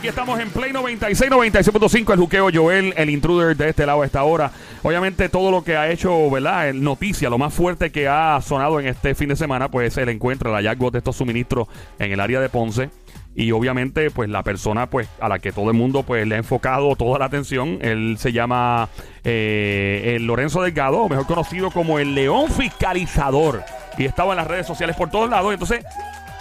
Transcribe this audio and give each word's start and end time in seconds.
Aquí 0.00 0.08
estamos 0.08 0.40
en 0.40 0.48
Play 0.48 0.72
96, 0.72 1.30
96.5, 1.30 2.14
el 2.14 2.18
juqueo 2.18 2.48
Joel, 2.50 2.94
el 2.96 3.10
intruder 3.10 3.54
de 3.54 3.68
este 3.68 3.84
lado 3.84 4.00
a 4.00 4.06
esta 4.06 4.22
hora. 4.22 4.50
Obviamente 4.82 5.28
todo 5.28 5.50
lo 5.50 5.62
que 5.62 5.76
ha 5.76 5.90
hecho, 5.90 6.30
¿verdad? 6.30 6.70
El 6.70 6.82
noticia, 6.82 7.28
lo 7.28 7.36
más 7.36 7.52
fuerte 7.52 7.92
que 7.92 8.08
ha 8.08 8.40
sonado 8.40 8.80
en 8.80 8.86
este 8.86 9.14
fin 9.14 9.28
de 9.28 9.36
semana, 9.36 9.70
pues 9.70 9.98
el 9.98 10.08
encuentro, 10.08 10.48
el 10.48 10.56
hallazgo 10.56 10.90
de 10.90 10.96
estos 10.96 11.16
suministros 11.16 11.68
en 11.98 12.12
el 12.12 12.20
área 12.20 12.40
de 12.40 12.48
Ponce. 12.48 12.88
Y 13.34 13.52
obviamente, 13.52 14.10
pues 14.10 14.30
la 14.30 14.42
persona 14.42 14.88
pues 14.88 15.06
a 15.20 15.28
la 15.28 15.38
que 15.38 15.52
todo 15.52 15.70
el 15.70 15.76
mundo 15.76 16.02
pues 16.02 16.26
le 16.26 16.36
ha 16.36 16.38
enfocado 16.38 16.96
toda 16.96 17.18
la 17.18 17.26
atención, 17.26 17.78
él 17.82 18.16
se 18.18 18.32
llama 18.32 18.88
eh, 19.22 20.16
Lorenzo 20.22 20.62
Delgado, 20.62 21.10
mejor 21.10 21.26
conocido 21.26 21.70
como 21.70 21.98
el 21.98 22.14
León 22.14 22.50
Fiscalizador. 22.50 23.62
Y 23.98 24.06
estaba 24.06 24.32
en 24.32 24.38
las 24.38 24.46
redes 24.46 24.66
sociales 24.66 24.96
por 24.96 25.10
todos 25.10 25.28
lados. 25.28 25.52
Entonces, 25.52 25.84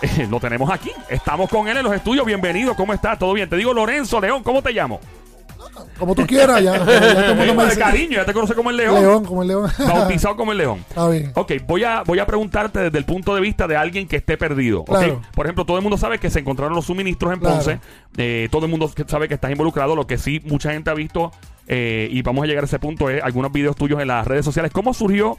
lo 0.30 0.40
tenemos 0.40 0.70
aquí. 0.70 0.92
Estamos 1.10 1.50
con 1.50 1.68
él 1.68 1.78
en 1.78 1.84
los 1.84 1.94
estudios. 1.94 2.26
Bienvenido. 2.26 2.76
¿Cómo 2.76 2.94
estás? 2.94 3.20
¿Todo 3.20 3.34
bien? 3.34 3.50
Te 3.50 3.58
digo 3.58 3.74
Lorenzo 3.74 4.20
León. 4.20 4.44
¿Cómo 4.44 4.62
te 4.62 4.72
llamo? 4.72 5.00
Como 5.98 6.16
tú 6.16 6.26
quieras, 6.26 6.64
ya. 6.64 6.80
de 6.84 7.78
cariño. 7.78 8.18
Ya 8.18 8.26
te 8.26 8.34
conoce 8.34 8.56
como 8.56 8.70
el 8.70 8.78
León. 8.78 8.96
León, 8.96 9.26
como 9.26 9.42
el 9.42 9.50
león. 9.50 9.70
Bautizado 9.78 10.36
como 10.36 10.52
el 10.54 10.58
León. 10.58 10.86
Está 10.88 11.10
bien. 11.10 11.32
Ok, 11.36 11.54
voy 11.68 11.84
a, 11.84 12.04
voy 12.04 12.20
a 12.20 12.26
preguntarte 12.26 12.80
desde 12.80 12.98
el 12.98 13.06
punto 13.06 13.36
de 13.36 13.42
vista 13.42 13.68
de 13.68 13.76
alguien 13.76 14.08
que 14.08 14.18
esté 14.18 14.38
perdido. 14.38 14.86
Por 14.86 15.46
ejemplo, 15.46 15.66
todo 15.66 15.78
el 15.78 15.84
mundo 15.84 15.98
sabe 15.98 16.18
que 16.18 16.30
se 16.30 16.40
encontraron 16.40 16.76
los 16.76 16.86
suministros 16.86 17.34
en 17.34 17.40
Claro. 17.40 17.56
Ponce. 17.56 17.80
Eh, 18.18 18.48
todo 18.52 18.66
el 18.66 18.72
mundo 18.72 18.92
sabe 19.08 19.28
que 19.28 19.34
estás 19.34 19.52
involucrado. 19.52 19.96
Lo 19.96 20.08
que 20.08 20.18
sí 20.18 20.42
mucha 20.46 20.72
gente 20.72 20.90
ha 20.90 20.94
visto, 20.94 21.32
eh, 21.68 22.08
y 22.12 22.22
vamos 22.22 22.44
a 22.44 22.48
llegar 22.48 22.64
a 22.64 22.68
ese 22.68 22.80
punto, 22.80 23.10
es 23.10 23.22
algunos 23.22 23.52
videos 23.52 23.76
tuyos 23.76 24.00
en 24.02 24.08
las 24.08 24.26
redes 24.26 24.46
sociales. 24.46 24.72
¿Cómo 24.72 24.94
surgió 24.94 25.38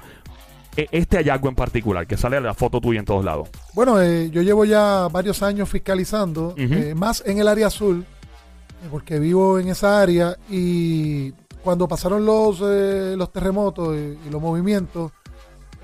este 0.77 1.17
hallazgo 1.19 1.49
en 1.49 1.55
particular? 1.55 2.07
Que 2.07 2.17
sale 2.17 2.41
la 2.41 2.55
foto 2.55 2.81
tuya 2.81 3.01
en 3.01 3.05
todos 3.07 3.25
lados. 3.25 3.49
Bueno, 3.75 4.01
eh, 4.01 4.31
yo 4.31 4.43
llevo 4.43 4.65
ya 4.65 5.09
varios 5.09 5.43
años 5.43 5.69
fiscalizando, 5.69 6.55
eh, 6.57 6.95
más 6.95 7.23
en 7.27 7.39
el 7.39 7.49
área 7.49 7.67
azul, 7.67 8.05
eh, 8.83 8.89
porque 8.91 9.19
vivo 9.19 9.59
en 9.59 9.69
esa 9.69 10.01
área 10.01 10.37
y 10.49 11.33
cuando 11.63 11.87
pasaron 11.87 12.25
los, 12.25 12.61
eh, 12.63 13.15
los 13.17 13.31
terremotos 13.33 13.95
y, 13.95 14.27
y 14.27 14.31
los 14.31 14.41
movimientos, 14.41 15.13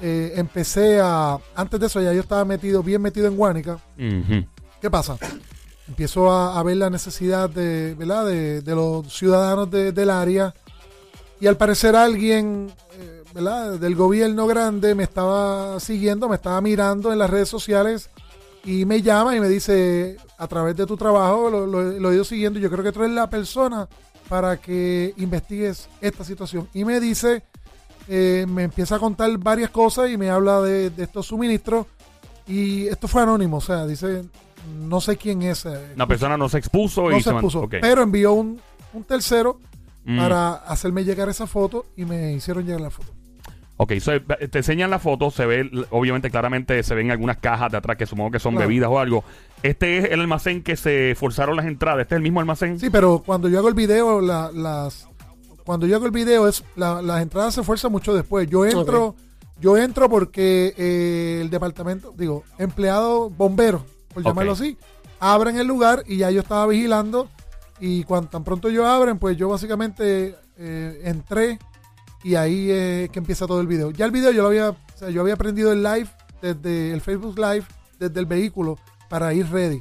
empecé 0.01 1.01
a, 1.03 1.39
antes 1.55 1.81
de 1.81 1.87
eso 1.87 2.01
ya 2.03 2.13
yo 2.13 2.21
estaba 2.21 2.45
metido, 2.45 2.83
bien 2.83 3.01
metido 3.01 3.27
en 3.29 3.37
Guánica. 3.37 3.79
¿Qué 4.81 4.91
pasa? 4.91 5.17
Empiezo 5.89 6.31
a, 6.31 6.59
a 6.59 6.63
ver 6.63 6.77
la 6.77 6.91
necesidad 6.91 7.49
de, 7.49 7.95
¿verdad? 7.95 8.27
de, 8.27 8.61
de 8.61 8.75
los 8.75 9.11
ciudadanos 9.13 9.71
de- 9.71 9.93
del 9.93 10.11
área 10.11 10.53
y 11.41 11.47
al 11.47 11.57
parecer 11.57 11.97
alguien 11.97 12.71
¿verdad? 13.37 13.79
del 13.79 13.95
gobierno 13.95 14.47
grande 14.47 14.95
me 14.95 15.05
estaba 15.05 15.79
siguiendo, 15.81 16.29
me 16.29 16.37
estaba 16.37 16.61
mirando 16.61 17.13
en 17.13 17.19
las 17.19 17.29
redes 17.31 17.49
sociales 17.49 18.11
y 18.65 18.85
me 18.85 19.03
llama 19.03 19.37
y 19.37 19.41
me 19.41 19.49
dice, 19.49 20.17
a 20.39 20.49
través 20.49 20.75
de 20.77 20.87
tu 20.87 20.97
trabajo 20.97 21.51
lo, 21.51 21.67
lo- 21.67 21.83
lo 22.01 22.11
he 22.11 22.15
ido 22.15 22.25
siguiendo, 22.25 22.59
yo 22.59 22.71
creo 22.71 22.83
que 22.83 22.93
tú 22.93 23.03
eres 23.05 23.15
la 23.15 23.29
persona 23.31 23.89
para 24.29 24.57
que 24.57 25.15
investigues 25.19 25.89
esta 26.01 26.25
situación. 26.25 26.69
Y 26.75 26.85
me 26.85 26.99
dice, 26.99 27.45
eh, 28.09 28.45
me 28.49 28.65
empieza 28.65 28.97
a 28.97 28.99
contar 28.99 29.31
varias 29.39 29.71
cosas 29.71 30.11
y 30.11 30.17
me 30.17 30.31
habla 30.31 30.61
de, 30.63 30.91
de 30.91 31.05
estos 31.05 31.27
suministros 31.27 31.87
y 32.49 32.87
esto 32.89 33.07
fue 33.07 33.23
anónimo, 33.23 33.59
o 33.59 33.61
sea, 33.61 33.87
dice, 33.87 34.25
no 34.81 35.01
sé 35.01 35.17
quién 35.17 35.43
es. 35.43 35.65
eh, 35.67 35.93
La 35.97 36.07
persona 36.07 36.37
no 36.37 36.49
se 36.49 36.59
expuso 36.59 37.03
no 37.11 37.17
y 37.17 37.23
se 37.23 37.31
expuso, 37.31 37.69
pero 37.69 38.03
envió 38.03 38.33
un, 38.33 38.61
un 38.95 39.05
tercero 39.05 39.61
Mm. 40.09 40.19
para 40.19 40.53
hacerme 40.53 41.03
llegar 41.03 41.29
esa 41.29 41.49
foto 41.49 41.87
y 41.97 42.05
me 42.05 42.33
hicieron 42.33 42.65
llegar 42.65 42.81
la 42.81 42.91
foto. 42.91 43.09
Ok, 43.79 43.93
so, 44.01 44.13
eh, 44.15 44.21
te 44.21 44.59
enseñan 44.59 44.89
la 44.91 44.99
foto, 44.99 45.31
se 45.31 45.45
ve, 45.45 45.71
obviamente, 45.91 46.31
claramente 46.31 46.83
se 46.83 46.95
ven 46.95 47.11
algunas 47.11 47.37
cajas 47.37 47.71
de 47.71 47.77
atrás 47.79 47.97
que 47.99 48.07
supongo 48.07 48.31
que 48.31 48.39
son 48.39 48.55
Claro. 48.55 48.69
bebidas 48.69 48.89
o 48.91 48.99
algo. 48.99 49.23
Este 49.63 49.99
es 49.99 50.05
el 50.07 50.21
almacén 50.21 50.63
que 50.63 50.77
se 50.77 51.15
forzaron 51.15 51.57
las 51.57 51.67
entradas. 51.67 52.03
Este 52.03 52.15
es 52.15 52.17
el 52.17 52.23
mismo 52.23 52.41
almacén. 52.41 52.81
Sí, 52.81 52.89
pero 52.89 53.23
cuando 53.25 53.49
yo 53.49 53.59
hago 53.59 53.69
el 53.69 53.75
video, 53.75 54.21
la- 54.21 54.51
las 54.53 55.09
cuando 55.65 55.87
yo 55.87 55.97
hago 55.97 56.07
el 56.07 56.13
video 56.13 56.47
es 56.49 56.63
la- 56.77 57.03
las 57.03 57.21
entradas 57.23 57.53
se 57.55 57.63
fuerzan 57.63 57.91
mucho 57.93 58.15
después. 58.15 58.49
Yo 58.49 58.65
entro, 58.65 59.15
yo 59.61 59.77
entro 59.77 60.09
porque 60.09 60.73
eh, 60.79 61.41
el 61.43 61.51
departamento, 61.51 62.15
digo, 62.17 62.45
empleado 62.59 63.29
bombero, 63.31 63.85
por 64.15 64.23
llamarlo 64.23 64.53
así, 64.53 64.79
abren 65.21 65.59
el 65.59 65.67
lugar 65.67 66.03
y 66.07 66.19
ya 66.19 66.31
yo 66.31 66.41
estaba 66.41 66.67
vigilando 66.69 67.29
y 67.81 68.05
cuando 68.05 68.31
tan 68.31 68.45
pronto 68.45 68.71
yo 68.71 68.87
abren, 68.87 69.19
pues 69.19 69.37
yo 69.37 69.49
básicamente 69.49 70.35
eh, 70.57 71.01
entré 71.05 71.59
y 72.23 72.35
ahí 72.35 72.71
es 72.71 73.11
que 73.11 73.19
empieza 73.19 73.47
todo 73.47 73.61
el 73.61 73.67
video. 73.67 73.91
Ya 73.91 74.05
el 74.05 74.11
video 74.11 74.33
yo 74.33 74.43
lo 74.43 74.49
había, 74.49 74.71
o 74.71 74.77
sea, 74.95 75.11
yo 75.11 75.21
había 75.21 75.37
prendido 75.37 75.73
el 75.73 75.83
live 75.83 76.09
desde 76.43 76.93
el 76.93 77.01
Facebook 77.01 77.39
Live 77.39 77.65
desde 77.99 78.21
el 78.21 78.27
vehículo 78.27 78.79
para 79.09 79.33
ir 79.33 79.49
ready. 79.51 79.81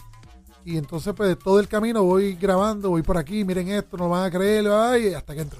Y 0.63 0.77
entonces, 0.77 1.13
pues, 1.15 1.37
todo 1.37 1.59
el 1.59 1.67
camino 1.67 2.03
voy 2.03 2.35
grabando, 2.35 2.89
voy 2.89 3.03
por 3.03 3.17
aquí, 3.17 3.43
miren 3.43 3.67
esto, 3.69 3.97
no 3.97 4.09
van 4.09 4.25
a 4.25 4.31
creer, 4.31 4.65
ay, 4.67 5.13
hasta 5.13 5.35
que 5.35 5.41
entro. 5.41 5.59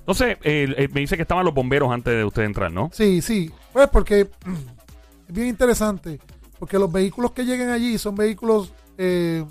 Entonces, 0.00 0.36
eh, 0.42 0.88
me 0.92 1.00
dice 1.00 1.16
que 1.16 1.22
estaban 1.22 1.44
los 1.44 1.54
bomberos 1.54 1.90
antes 1.90 2.12
de 2.12 2.24
usted 2.24 2.42
entrar, 2.42 2.72
¿no? 2.72 2.90
Sí, 2.92 3.22
sí, 3.22 3.50
pues 3.72 3.88
porque 3.88 4.20
es 5.28 5.34
bien 5.34 5.46
interesante, 5.46 6.20
porque 6.58 6.78
los 6.78 6.90
vehículos 6.90 7.32
que 7.32 7.44
lleguen 7.44 7.70
allí 7.70 7.96
son 7.98 8.14
vehículos, 8.14 8.72
eh, 8.98 9.44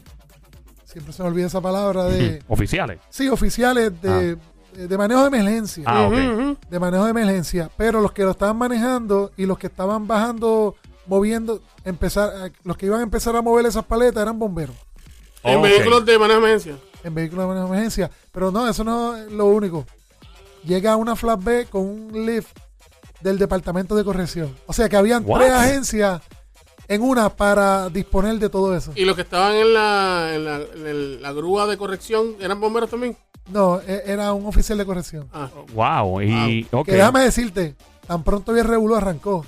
siempre 0.84 1.14
se 1.14 1.24
me 1.24 1.30
olvida 1.30 1.48
esa 1.48 1.62
palabra, 1.62 2.06
de, 2.06 2.44
Oficiales. 2.48 3.00
sí, 3.10 3.28
oficiales 3.30 4.00
de, 4.02 4.38
de 4.74 4.98
manejo 4.98 5.22
de 5.22 5.28
emergencia. 5.28 5.84
Ah, 5.88 6.10
de 6.70 6.80
manejo 6.80 7.04
de 7.06 7.12
emergencia, 7.12 7.70
pero 7.78 8.02
los 8.02 8.12
que 8.12 8.24
lo 8.24 8.32
estaban 8.32 8.58
manejando 8.58 9.32
y 9.38 9.46
los 9.46 9.58
que 9.58 9.68
estaban 9.68 10.08
bajando, 10.08 10.76
moviendo, 11.08 11.62
empezar, 11.86 12.32
eh, 12.48 12.52
los 12.64 12.78
que 12.78 12.86
iban 12.86 13.00
a 13.02 13.04
empezar 13.04 13.36
a 13.36 13.42
mover 13.42 13.66
esas 13.66 13.86
paletas 13.86 14.22
eran 14.24 14.38
bomberos 14.40 14.76
En 15.44 15.62
vehículos 15.62 16.06
de 16.06 16.18
manejo 16.20 16.40
de 16.42 16.48
emergencia. 16.48 16.78
en 17.04 17.14
vehículos 17.16 17.44
de 17.44 17.48
manejo 17.48 17.66
de 17.68 17.72
emergencia. 17.74 18.12
Pero 18.32 18.52
no, 18.52 18.68
eso 18.68 18.84
no 18.84 19.16
es 19.18 19.32
lo 19.32 19.48
único. 19.48 19.86
Llega 20.64 20.96
una 20.96 21.16
flat 21.16 21.44
B 21.44 21.66
con 21.70 21.82
un 21.82 22.26
lift 22.26 22.56
del 23.22 23.38
departamento 23.38 23.96
de 23.96 24.04
corrección. 24.04 24.56
O 24.68 24.74
sea 24.74 24.88
que 24.90 24.96
habían 24.98 25.24
What? 25.26 25.40
tres 25.40 25.52
agencias 25.52 26.22
en 26.94 27.02
una 27.02 27.30
para 27.30 27.90
disponer 27.90 28.38
de 28.38 28.50
todo 28.50 28.76
eso. 28.76 28.92
Y 28.96 29.06
los 29.06 29.16
que 29.16 29.22
estaban 29.22 29.56
en 29.56 29.74
la, 29.74 30.32
en 30.36 30.46
la, 30.46 31.30
en 31.30 31.36
grúa 31.36 31.66
de 31.66 31.78
corrección 31.78 32.36
eran 32.42 32.60
bomberos 32.60 32.90
también. 32.90 33.16
No, 33.52 33.80
e- 33.88 34.04
era 34.06 34.34
un 34.34 34.46
oficial 34.46 34.78
de 34.78 34.86
corrección. 34.86 35.28
Ah, 35.34 35.50
Wow. 35.74 36.22
Y, 36.22 36.68
ok. 36.72 36.86
Que 36.86 36.94
déjame 36.94 37.22
decirte, 37.22 37.76
tan 38.08 38.24
pronto 38.24 38.52
bien 38.54 38.68
Revuelo 38.68 38.98
arrancó, 38.98 39.46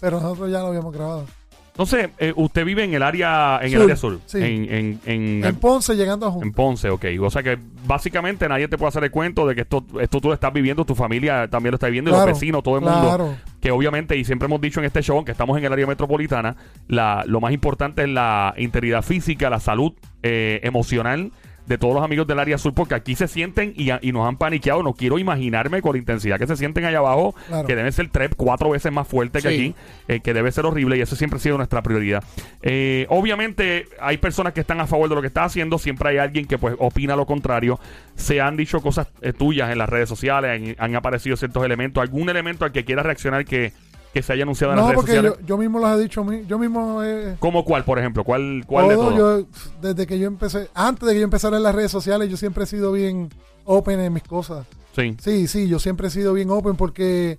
pero 0.00 0.20
nosotros 0.20 0.50
ya 0.50 0.60
lo 0.60 0.68
habíamos 0.68 0.92
grabado. 0.94 1.26
Entonces, 1.70 2.10
eh, 2.18 2.32
usted 2.34 2.64
vive 2.64 2.82
en 2.82 2.94
el 2.94 3.02
área, 3.04 3.60
en 3.62 3.72
el 3.72 3.82
área 3.82 3.94
sur. 3.94 4.18
sí. 4.26 4.38
En, 4.38 4.72
en, 4.72 5.00
en, 5.04 5.44
En 5.44 5.56
Ponce 5.56 5.94
llegando 5.94 6.26
a 6.26 6.30
en 6.30 6.34
Junta. 6.34 6.56
Ponce, 6.56 6.90
ok. 6.90 7.04
O 7.22 7.30
sea 7.30 7.42
que 7.44 7.56
básicamente 7.86 8.48
nadie 8.48 8.66
te 8.66 8.76
puede 8.76 8.88
hacer 8.88 9.04
el 9.04 9.12
cuento 9.12 9.46
de 9.46 9.54
que 9.54 9.60
esto, 9.60 9.84
esto 10.00 10.20
tú 10.20 10.28
lo 10.28 10.34
estás 10.34 10.52
viviendo, 10.52 10.84
tu 10.84 10.96
familia 10.96 11.46
también 11.48 11.70
lo 11.70 11.76
está 11.76 11.86
viviendo, 11.86 12.10
y 12.10 12.14
Claro, 12.14 12.30
los 12.30 12.36
vecinos, 12.40 12.62
todo 12.64 12.78
el 12.78 12.80
mundo. 12.80 13.36
Que 13.60 13.70
obviamente, 13.70 14.16
y 14.16 14.24
siempre 14.24 14.46
hemos 14.46 14.60
dicho 14.60 14.80
en 14.80 14.86
este 14.86 15.02
show, 15.02 15.24
que 15.24 15.32
estamos 15.32 15.58
en 15.58 15.64
el 15.64 15.72
área 15.72 15.86
metropolitana, 15.86 16.56
la, 16.86 17.24
lo 17.26 17.40
más 17.40 17.52
importante 17.52 18.02
es 18.02 18.08
la 18.08 18.54
integridad 18.56 19.02
física, 19.02 19.50
la 19.50 19.60
salud 19.60 19.92
eh, 20.22 20.60
emocional 20.62 21.32
de 21.68 21.78
todos 21.78 21.94
los 21.94 22.02
amigos 22.02 22.26
del 22.26 22.38
área 22.38 22.58
sur, 22.58 22.72
porque 22.74 22.94
aquí 22.94 23.14
se 23.14 23.28
sienten 23.28 23.74
y, 23.76 23.90
y 24.00 24.12
nos 24.12 24.26
han 24.26 24.36
paniqueado. 24.38 24.82
No 24.82 24.94
quiero 24.94 25.18
imaginarme 25.18 25.82
con 25.82 25.92
la 25.92 25.98
intensidad 25.98 26.38
que 26.38 26.46
se 26.46 26.56
sienten 26.56 26.84
allá 26.84 26.98
abajo, 26.98 27.34
Claro. 27.48 27.66
que 27.66 27.76
deben 27.76 27.92
ser 27.92 28.08
tres, 28.08 28.30
cuatro 28.36 28.70
veces 28.70 28.90
más 28.90 29.06
fuerte 29.06 29.40
que 29.42 29.48
Sí. 29.48 29.54
aquí, 29.54 29.74
eh, 30.08 30.20
que 30.20 30.32
debe 30.34 30.50
ser 30.50 30.66
horrible 30.66 30.96
y 30.96 31.00
eso 31.02 31.14
siempre 31.16 31.36
ha 31.36 31.40
sido 31.40 31.56
nuestra 31.58 31.82
prioridad. 31.82 32.24
Eh, 32.62 33.06
obviamente 33.10 33.86
hay 34.00 34.16
personas 34.18 34.52
que 34.52 34.60
están 34.60 34.80
a 34.80 34.86
favor 34.86 35.08
de 35.08 35.14
lo 35.14 35.20
que 35.20 35.26
está 35.28 35.44
haciendo, 35.44 35.78
siempre 35.78 36.08
hay 36.10 36.18
alguien 36.18 36.46
que 36.46 36.58
pues 36.58 36.74
opina 36.78 37.14
lo 37.16 37.26
contrario. 37.26 37.78
Se 38.16 38.40
han 38.40 38.56
dicho 38.56 38.80
cosas 38.80 39.08
eh, 39.20 39.32
tuyas 39.32 39.70
en 39.70 39.78
las 39.78 39.88
redes 39.88 40.08
sociales, 40.08 40.76
han, 40.78 40.84
han 40.90 40.96
aparecido 40.96 41.36
ciertos 41.36 41.64
elementos, 41.64 42.02
algún 42.02 42.28
elemento 42.30 42.64
al 42.64 42.72
que 42.72 42.84
quiera 42.84 43.02
reaccionar 43.02 43.44
que, 43.44 43.72
que 44.12 44.22
se 44.22 44.32
haya 44.32 44.42
anunciado 44.44 44.72
en 44.72 44.76
las 44.78 44.84
No, 44.84 44.90
redes 44.90 44.96
porque 44.96 45.12
sociales. 45.16 45.38
yo, 45.40 45.46
yo 45.46 45.58
mismo 45.58 45.78
las 45.80 45.98
he 45.98 46.02
dicho, 46.02 46.26
yo 46.46 46.58
mismo 46.58 47.02
he, 47.02 47.36
¿Cómo 47.38 47.64
cuál, 47.64 47.84
por 47.84 47.98
ejemplo? 47.98 48.24
¿Cuál, 48.24 48.64
cuál 48.66 48.88
de 48.88 48.94
todo, 48.94 49.14
todos? 49.14 49.44
yo, 49.44 49.46
desde 49.82 50.06
que 50.06 50.18
yo 50.18 50.26
empecé, 50.26 50.68
antes 50.74 51.06
de 51.06 51.14
que 51.14 51.20
yo 51.20 51.24
empezara 51.24 51.56
en 51.56 51.62
las 51.62 51.74
redes 51.74 51.90
sociales, 51.90 52.28
yo 52.30 52.36
siempre 52.36 52.64
he 52.64 52.66
sido 52.66 52.92
bien 52.92 53.28
open 53.64 54.00
en 54.00 54.12
mis 54.12 54.22
cosas. 54.22 54.66
Sí. 54.96 55.16
Sí, 55.20 55.46
sí, 55.46 55.68
yo 55.68 55.78
siempre 55.78 56.08
he 56.08 56.10
sido 56.10 56.32
bien 56.32 56.50
open 56.50 56.74
porque 56.76 57.38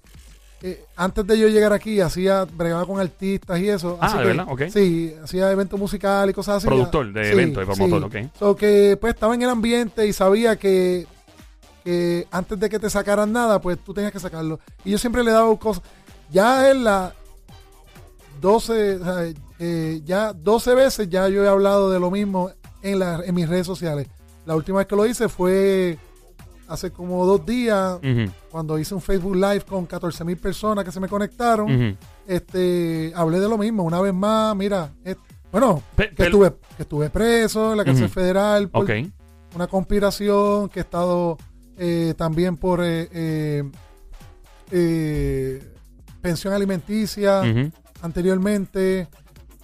eh, 0.62 0.84
antes 0.96 1.26
de 1.26 1.40
yo 1.40 1.48
llegar 1.48 1.74
aquí 1.74 2.00
hacía, 2.02 2.46
bregaba 2.46 2.86
con 2.86 3.00
artistas 3.00 3.60
y 3.60 3.68
eso. 3.70 3.98
Ah, 4.00 4.06
así 4.08 4.18
¿de 4.18 4.22
que, 4.24 4.28
verdad? 4.28 4.46
Ok. 4.50 4.62
Sí, 4.72 5.14
hacía 5.24 5.52
eventos 5.52 5.80
musicales 5.80 6.32
y 6.32 6.36
cosas 6.36 6.58
así. 6.58 6.68
Productor 6.68 7.12
de 7.12 7.24
Sí, 7.26 7.32
eventos 7.32 7.64
y 7.64 7.66
promotor, 7.66 8.12
sí. 8.12 8.20
ok. 8.20 8.32
So 8.38 8.56
que 8.56 8.98
pues 9.02 9.14
estaba 9.16 9.34
en 9.36 9.42
el 9.42 9.50
ambiente 9.50 10.06
y 10.06 10.14
sabía 10.14 10.56
que, 10.58 11.08
que 11.84 12.28
antes 12.32 12.60
de 12.60 12.70
que 12.70 12.78
te 12.80 12.90
sacaran 12.90 13.32
nada, 13.32 13.60
pues 13.60 13.78
tú 13.80 13.94
tenías 13.94 14.12
que 14.12 14.20
sacarlo. 14.20 14.60
Y 14.86 14.92
yo 14.92 14.98
siempre 14.98 15.24
le 15.24 15.32
he 15.32 15.34
dado 15.34 15.58
cosas. 15.58 15.84
Ya 16.32 16.70
en 16.72 16.84
la 16.84 17.14
12, 18.42 18.96
o 18.96 19.04
sea, 19.04 19.34
eh, 19.60 20.02
ya 20.06 20.34
12 20.34 20.76
veces 20.76 21.10
ya 21.10 21.28
yo 21.28 21.44
he 21.44 21.48
hablado 21.48 21.90
de 21.92 22.00
lo 22.00 22.10
mismo 22.12 22.52
en, 22.82 23.00
la, 23.00 23.22
en 23.26 23.36
mis 23.36 23.48
redes 23.50 23.68
sociales. 23.68 24.08
La 24.46 24.56
última 24.56 24.78
vez 24.80 24.88
que 24.88 24.96
lo 24.96 25.06
hice 25.06 25.28
fue 25.30 25.98
hace 26.68 26.92
como 26.92 27.26
dos 27.26 27.46
días, 27.46 27.98
cuando 28.52 28.78
hice 28.78 28.94
un 28.94 29.02
Facebook 29.02 29.36
Live 29.36 29.62
con 29.62 29.86
14 29.86 30.24
mil 30.24 30.38
personas 30.38 30.86
que 30.86 30.92
se 30.92 31.00
me 31.00 31.08
conectaron. 31.08 31.68
este 32.28 33.12
Hablé 33.16 33.40
de 33.40 33.50
lo 33.50 33.58
mismo, 33.58 33.84
una 33.84 34.00
vez 34.00 34.14
más, 34.14 34.56
mira, 34.56 34.92
bueno, 35.52 35.82
Pe- 35.96 36.14
que, 36.14 36.24
estuve, 36.24 36.54
que 36.78 36.84
estuve 36.84 37.10
preso 37.10 37.72
en 37.72 37.78
la 37.78 37.84
cárcel 37.86 38.08
federal 38.10 38.70
por, 38.70 38.86
una 39.56 39.66
conspiración 39.68 40.70
que 40.70 40.80
he 40.80 40.84
estado 40.84 41.38
eh, 41.76 42.14
también 42.16 42.56
por 42.56 42.82
eh, 42.84 43.64
eh, 44.72 45.62
pensión 46.22 46.54
alimenticia 46.54 47.42
anteriormente 48.02 49.08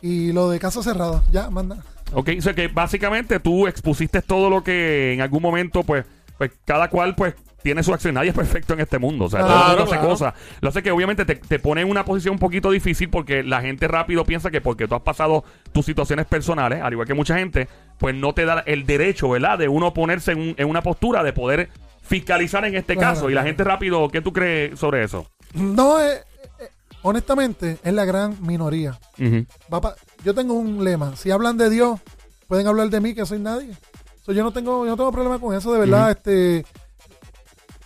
y 0.02 0.32
lo 0.32 0.50
de 0.50 0.60
casa 0.60 0.84
cerrada. 0.84 1.24
Ya, 1.32 1.50
manda. 1.50 1.78
Ok, 2.14 2.30
o 2.38 2.42
sea 2.42 2.54
que 2.54 2.68
básicamente 2.68 3.40
tú 3.40 3.68
expusiste 3.68 4.22
todo 4.22 4.50
lo 4.50 4.64
que 4.64 5.14
en 5.14 5.22
algún 5.22 5.42
momento, 5.42 5.84
pues, 5.84 6.06
pues 6.38 6.52
cada 6.66 6.90
cual, 6.90 7.16
pues, 7.16 7.34
tiene 7.64 7.82
su 7.82 7.92
acción. 7.92 8.14
Nadie 8.14 8.30
es 8.30 8.36
perfecto 8.36 8.74
en 8.76 8.82
este 8.82 9.00
mundo. 9.00 9.26
O 9.26 9.30
sea, 9.30 9.40
todo 9.40 9.50
el 9.50 9.56
Claro, 9.56 9.70
mundo 9.70 9.84
hace 9.86 9.92
claro. 9.94 10.10
cosas. 10.10 10.34
Lo 10.62 10.70
hace 10.70 10.84
que 10.84 10.92
obviamente 10.92 11.26
te, 11.26 11.36
te 11.36 11.58
pone 11.58 11.82
en 11.82 11.90
una 11.90 12.06
posición 12.06 12.34
un 12.34 12.40
poquito 12.40 12.70
difícil 12.70 13.10
porque 13.10 13.42
la 13.42 13.62
gente 13.62 13.88
rápido 13.88 14.24
piensa 14.24 14.52
que 14.52 14.62
porque 14.62 14.88
tú 14.88 14.94
has 14.94 15.02
pasado 15.02 15.44
tus 15.72 15.84
situaciones 15.84 16.28
personales, 16.28 16.84
al 16.84 16.94
igual 16.94 17.08
que 17.08 17.16
mucha 17.16 17.40
gente, 17.40 17.68
pues 17.98 18.14
no 18.14 18.34
te 18.36 18.46
da 18.46 18.60
el 18.68 18.86
derecho, 18.86 19.30
¿verdad? 19.30 19.58
De 19.58 19.68
uno 19.68 19.96
ponerse 19.96 20.34
en, 20.34 20.40
un- 20.40 20.56
en 20.58 20.70
una 20.70 20.84
postura 20.84 21.24
de 21.24 21.34
poder 21.34 21.70
fiscalizar 22.04 22.64
en 22.66 22.76
este 22.76 22.96
Claro, 22.96 23.16
caso. 23.16 23.30
Y 23.32 23.34
la 23.34 23.42
claro. 23.42 23.48
gente 23.48 23.64
rápido, 23.64 24.10
¿qué 24.10 24.22
tú 24.22 24.32
crees 24.32 24.78
sobre 24.80 25.04
eso? 25.04 25.26
No, 25.56 26.00
eh, 26.00 26.20
honestamente, 27.10 27.78
es 27.84 27.94
la 27.94 28.04
gran 28.06 28.36
minoría. 28.46 29.00
Ujú. 29.20 29.46
Va 29.74 29.80
pa- 29.82 29.96
yo 30.24 30.34
tengo 30.34 30.54
un 30.56 30.84
lema. 30.84 31.16
Si 31.16 31.32
hablan 31.32 31.58
de 31.58 31.70
Dios, 31.70 32.00
pueden 32.48 32.68
hablar 32.68 32.90
de 32.90 33.00
mí, 33.00 33.14
que 33.14 33.26
soy 33.26 33.40
nadie. 33.40 33.72
So, 34.26 34.32
yo 34.34 34.44
no 34.44 34.52
tengo, 34.52 34.86
yo 34.86 34.92
no 34.92 34.98
tengo 34.98 35.12
problema 35.12 35.38
con 35.40 35.56
eso, 35.56 35.72
de 35.72 35.80
verdad. 35.80 36.12
Este, 36.12 36.66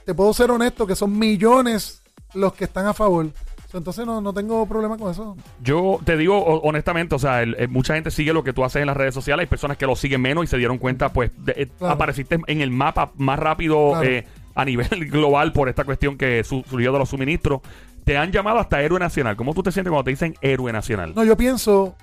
te 0.06 0.14
puedo 0.14 0.34
ser 0.34 0.52
honesto 0.52 0.88
que 0.88 0.96
son 0.96 1.18
millones 1.20 2.02
los 2.34 2.54
que 2.54 2.64
están 2.64 2.86
a 2.88 2.94
favor. 2.94 3.28
Entonces 3.72 4.04
no, 4.06 4.20
no 4.20 4.34
tengo 4.34 4.66
problema 4.66 4.98
con 4.98 5.12
eso. 5.12 5.38
Yo 5.62 6.00
te 6.04 6.18
digo 6.18 6.44
honestamente, 6.62 7.14
o 7.14 7.20
sea, 7.20 7.44
el- 7.44 7.56
el- 7.60 7.68
mucha 7.70 7.94
gente 7.94 8.10
sigue 8.10 8.34
lo 8.34 8.44
que 8.44 8.52
tú 8.54 8.64
haces 8.64 8.80
en 8.82 8.88
las 8.88 8.98
redes 8.98 9.14
sociales, 9.14 9.44
hay 9.44 9.48
personas 9.48 9.78
que 9.78 9.86
lo 9.86 9.96
siguen 9.96 10.22
menos 10.22 10.44
y 10.46 10.48
se 10.48 10.58
dieron 10.58 10.80
cuenta, 10.80 11.14
pues, 11.14 11.30
de- 11.38 11.54
eh, 11.56 11.68
Claro. 11.78 11.94
apareciste 11.94 12.40
en 12.48 12.62
el 12.62 12.72
mapa 12.72 13.12
más 13.18 13.38
rápido 13.38 13.92
Claro. 13.92 14.08
eh, 14.10 14.26
a 14.56 14.66
nivel 14.66 14.88
global 15.12 15.54
por 15.54 15.70
esta 15.70 15.84
cuestión 15.84 16.18
que 16.18 16.44
su- 16.44 16.64
surgió 16.68 16.92
de 16.92 16.98
los 17.00 17.10
suministros. 17.10 17.62
Te 18.10 18.18
han 18.18 18.32
llamado 18.32 18.58
hasta 18.58 18.82
héroe 18.82 19.00
nacional. 19.00 19.36
¿Cómo 19.36 19.54
tú 19.54 19.62
te 19.62 19.72
sientes 19.72 19.92
cuando 19.92 20.06
te 20.06 20.10
dicen 20.10 20.36
héroe 20.42 20.74
nacional? 20.74 21.14
No, 21.16 21.24
yo 21.24 21.38
pienso, 21.38 21.96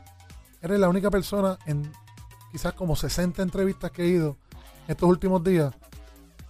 eres 0.63 0.79
la 0.79 0.89
única 0.89 1.11
persona 1.11 1.59
en 1.67 1.91
quizás 2.53 2.75
como 2.75 2.95
60 2.95 3.43
entrevistas 3.43 3.91
que 3.91 4.05
he 4.05 4.07
ido 4.07 4.37
estos 4.87 5.09
últimos 5.09 5.43
días, 5.43 5.75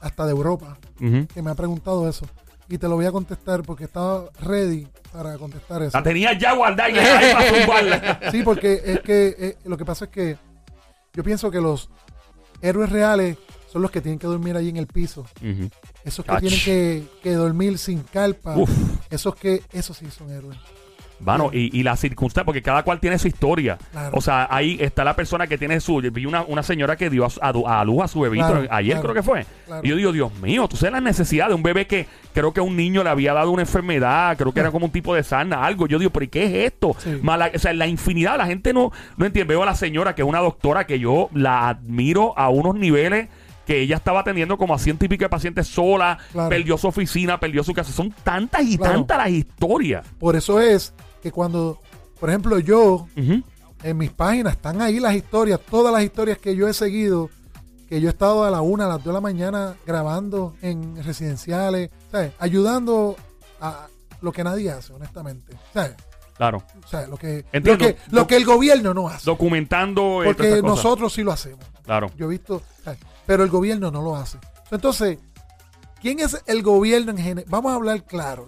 hasta 0.03 0.27
de 0.27 0.33
Europa, 0.33 0.77
que 0.99 1.41
me 1.41 1.51
ha 1.51 1.55
preguntado 1.55 2.07
eso. 2.07 2.27
Y 2.69 2.77
te 2.77 2.87
lo 2.87 2.97
voy 2.97 3.07
a 3.07 3.13
contestar 3.13 3.63
porque 3.63 3.85
estaba 3.85 4.27
ready 4.43 4.89
para 5.11 5.39
contestar 5.39 5.81
eso. 5.81 5.97
La 5.97 6.05
tenía 6.05 6.35
ya 6.35 6.53
guardada 6.53 6.91
y 6.91 6.99
ahí 6.99 7.33
para 7.33 7.49
zumbarla. 7.49 8.21
Sí, 8.31 8.43
porque 8.43 8.83
es 8.85 9.01
que 9.01 9.37
eh, 9.39 9.57
lo 9.65 9.79
que 9.79 9.87
pasa 9.87 10.05
es 10.05 10.11
que 10.11 10.37
yo 11.15 11.25
pienso 11.25 11.51
que 11.51 11.63
los 11.63 11.89
héroes 12.61 12.91
reales 12.91 13.39
son 13.67 13.83
los 13.83 13.91
que 13.91 14.01
tienen 14.01 14.19
que 14.19 14.27
dormir 14.27 14.57
ahí 14.57 14.69
en 14.69 14.77
el 14.77 14.87
piso. 14.87 15.27
Esos 16.05 16.25
que 16.25 16.33
Ach. 16.33 16.41
tienen 16.41 16.61
que, 16.65 17.05
que 17.23 17.33
dormir 17.33 17.79
sin 17.79 18.01
carpa. 18.03 18.57
Uf. 18.57 18.71
Esos 19.11 19.35
que, 19.37 19.63
esos 19.73 19.97
sí 19.97 20.07
son 20.11 20.31
héroes. 20.31 20.57
Mano, 21.19 21.49
y, 21.51 21.75
y 21.79 21.83
la 21.83 21.97
circunstancia, 21.97 22.45
porque 22.45 22.61
cada 22.61 22.83
cual 22.83 23.01
tiene 23.01 23.19
su 23.19 23.27
historia. 23.27 23.79
Claro. 23.91 24.19
O 24.19 24.21
sea, 24.21 24.49
ahí 24.51 24.77
está 24.79 25.03
la 25.03 25.17
persona 25.17 25.47
que 25.47 25.57
tiene 25.57 25.81
su. 25.81 25.97
Vi 26.13 26.27
una, 26.27 26.43
una 26.43 26.63
señora 26.63 26.97
que 26.97 27.09
dio 27.09 27.25
a, 27.25 27.29
a, 27.41 27.81
a 27.81 27.85
luz 27.87 28.03
a 28.05 28.09
su 28.09 28.21
bebito 28.21 28.45
Claro, 28.47 28.67
ayer, 28.71 28.93
claro, 29.01 29.03
creo 29.03 29.15
que 29.15 29.23
fue. 29.23 29.47
Y 29.83 29.89
yo 29.89 29.97
digo, 29.97 30.13
Dios 30.13 30.35
mío, 30.41 30.69
tú 30.69 30.77
sabes 30.77 30.93
la 30.93 31.01
necesidad 31.01 31.49
de 31.49 31.55
un 31.55 31.63
bebé 31.63 31.87
que 31.87 32.07
creo 32.35 32.53
que 32.53 32.61
a 32.61 32.65
un 32.65 32.77
niño 32.77 33.03
le 33.03 33.09
había 33.09 33.33
dado 33.33 33.51
una 33.51 33.63
enfermedad, 33.63 34.37
creo 34.37 34.53
que 34.53 34.61
era 34.61 34.71
como 34.71 34.85
un 34.85 34.93
tipo 34.93 35.15
de 35.15 35.23
sarna, 35.23 35.65
algo. 35.65 35.87
Yo 35.87 35.99
digo, 35.99 36.11
¿pero 36.11 36.25
y 36.27 36.29
qué 36.29 36.45
es 36.45 36.73
esto? 36.73 36.95
Sí. 36.99 37.19
Mala- 37.23 37.51
o 37.55 37.59
sea, 37.59 37.73
la 37.73 37.87
infinidad, 37.87 38.37
la 38.37 38.47
gente 38.47 38.75
no, 38.75 38.93
no 39.17 39.25
entiende. 39.25 39.55
Veo 39.55 39.63
a 39.63 39.67
la 39.67 39.75
señora 39.75 40.15
que 40.15 40.21
es 40.21 40.29
una 40.29 40.41
doctora 40.41 40.87
que 40.87 40.99
yo 40.99 41.31
la 41.33 41.71
admiro 41.71 42.39
a 42.39 42.51
unos 42.51 42.75
niveles 42.75 43.29
que 43.67 43.81
ella 43.81 43.97
estaba 43.97 44.21
atendiendo 44.21 44.57
como 44.57 44.75
a 44.75 44.79
ciento 44.79 45.05
y 45.05 45.09
pico 45.09 45.25
de 45.25 45.29
pacientes 45.29 45.67
sola, 45.67 46.19
Claro. 46.33 46.49
perdió 46.49 46.79
su 46.79 46.87
oficina, 46.87 47.39
perdió 47.41 47.65
su 47.65 47.73
casa. 47.75 47.93
Son 47.93 48.15
tantas 48.23 48.63
y 48.63 48.77
Claro. 48.79 48.95
tantas 48.95 49.19
las 49.19 49.31
historias. 49.31 50.07
Por 50.19 50.37
eso 50.37 50.61
es 50.61 50.93
que 51.23 51.33
cuando, 51.33 51.81
por 52.21 52.29
ejemplo, 52.31 52.59
yo 52.61 53.09
en 53.83 53.97
mis 53.99 54.11
páginas 54.13 54.55
están 54.55 54.81
ahí 54.81 55.01
las 55.01 55.15
historias, 55.15 55.61
todas 55.69 55.93
las 55.93 56.03
historias 56.05 56.39
que 56.39 56.55
yo 56.55 56.69
he 56.69 56.73
seguido, 56.75 57.29
que 57.89 58.01
yo 58.01 58.09
he 58.09 58.11
estado 58.11 58.45
a 58.45 58.51
la 58.51 58.61
una, 58.61 58.85
a 58.87 58.89
las 58.89 58.97
dos 58.99 59.07
de 59.07 59.13
la 59.13 59.21
mañana 59.21 59.75
grabando 59.87 60.55
en 60.63 61.03
residenciales, 61.05 61.91
¿sabes? 62.11 62.33
ayudando 62.39 63.17
a 63.61 63.87
lo 64.21 64.33
que 64.33 64.43
nadie 64.45 64.71
hace, 64.71 64.93
honestamente. 64.93 65.53
¿sabes? 65.75 65.95
Claro. 66.37 66.63
O 66.85 66.87
sea, 66.89 67.07
lo 67.07 67.17
que, 67.17 67.45
lo 67.53 67.59
Entiendo. 67.59 67.85
que, 67.87 67.97
lo 68.11 68.27
que 68.27 68.37
el 68.37 68.45
gobierno 68.45 68.93
no 68.95 69.09
hace. 69.09 69.25
documentando 69.25 70.23
eh, 70.23 70.27
Porque 70.27 70.61
nosotros 70.63 71.13
sí 71.13 71.23
lo 71.23 71.33
hacemos. 71.33 71.65
claro 71.85 72.11
Yo 72.17 72.27
he 72.27 72.31
visto. 72.31 72.63
Pero 73.27 73.45
el 73.45 73.51
gobierno 73.51 73.91
no 73.91 74.03
lo 74.03 74.17
hace. 74.17 74.39
Entonces, 74.71 75.19
¿quién 76.01 76.21
es 76.21 76.43
el 76.47 76.63
gobierno 76.63 77.11
en 77.11 77.19
general? 77.19 77.45
Vamos 77.49 77.73
a 77.73 77.77
hablar 77.77 78.05
claro. 78.05 78.47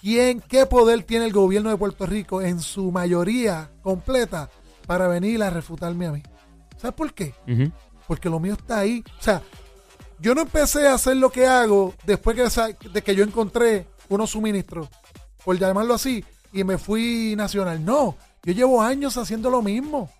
¿Quién, 0.00 0.40
qué 0.40 0.66
poder 0.66 1.02
tiene 1.02 1.26
el 1.26 1.32
gobierno 1.32 1.70
de 1.70 1.76
Puerto 1.76 2.06
Rico 2.06 2.40
en 2.40 2.60
su 2.60 2.90
mayoría 2.90 3.70
completa 3.82 4.48
para 4.86 5.08
venir 5.08 5.42
a 5.42 5.50
refutarme 5.50 6.06
a 6.06 6.12
mí? 6.12 6.22
¿Sabes 6.78 6.94
por 6.94 7.12
qué? 7.12 7.34
Porque 8.06 8.30
lo 8.30 8.40
mío 8.40 8.54
está 8.54 8.78
ahí. 8.78 9.04
O 9.18 9.22
sea, 9.22 9.42
yo 10.18 10.34
no 10.34 10.42
empecé 10.42 10.86
a 10.88 10.94
hacer 10.94 11.16
lo 11.16 11.30
que 11.30 11.46
hago 11.46 11.94
después 12.06 12.36
que, 12.36 12.88
de 12.88 13.02
que 13.02 13.14
yo 13.14 13.24
encontré 13.24 13.86
unos 14.08 14.30
suministros, 14.30 14.88
por 15.44 15.58
llamarlo 15.58 15.94
así, 15.94 16.24
y 16.52 16.64
me 16.64 16.78
fui 16.78 17.34
nacional. 17.36 17.84
No, 17.84 18.16
yo 18.42 18.52
llevo 18.52 18.82
años 18.82 19.16
haciendo 19.16 19.50
lo 19.50 19.62
mismo. 19.62 20.10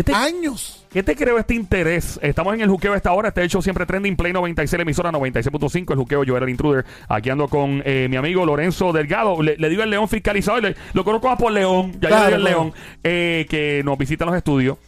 ¿Qué 0.00 0.04
te, 0.04 0.14
Años. 0.14 0.86
¿Qué 0.90 1.02
te 1.02 1.14
creó 1.14 1.36
este 1.38 1.54
interés? 1.54 2.18
Estamos 2.22 2.54
en 2.54 2.62
el 2.62 2.68
juqueo 2.70 2.94
a 2.94 2.96
esta 2.96 3.12
hora. 3.12 3.28
Este 3.28 3.44
hecho 3.44 3.60
siempre 3.60 3.84
trending. 3.84 4.16
Play 4.16 4.32
96, 4.32 4.78
la 4.78 4.82
emisora 4.82 5.12
96.5. 5.12 5.90
El 5.92 5.98
juqueo, 5.98 6.24
yo 6.24 6.36
era 6.36 6.44
el 6.46 6.50
intruder. 6.50 6.84
Aquí 7.08 7.28
ando 7.28 7.48
con 7.48 7.82
eh, 7.84 8.06
mi 8.08 8.16
amigo 8.16 8.46
Lorenzo 8.46 8.92
Delgado. 8.92 9.42
Le, 9.42 9.56
le 9.58 9.68
digo 9.68 9.82
el 9.82 9.90
León 9.90 10.08
fiscalizador. 10.08 10.62
le- 10.62 10.76
lo 10.94 11.04
conozco 11.04 11.28
más 11.28 11.38
por 11.38 11.52
León. 11.52 11.92
Ya 12.00 12.00
yo 12.00 12.08
Claro, 12.08 12.30
le 12.30 12.36
digo 12.36 12.48
el. 12.48 12.54
León. 12.54 12.72
eh, 13.04 13.46
que 13.50 13.82
nos 13.84 13.98
visita 13.98 14.24
en 14.24 14.30
los 14.30 14.36
estudios. 14.38 14.78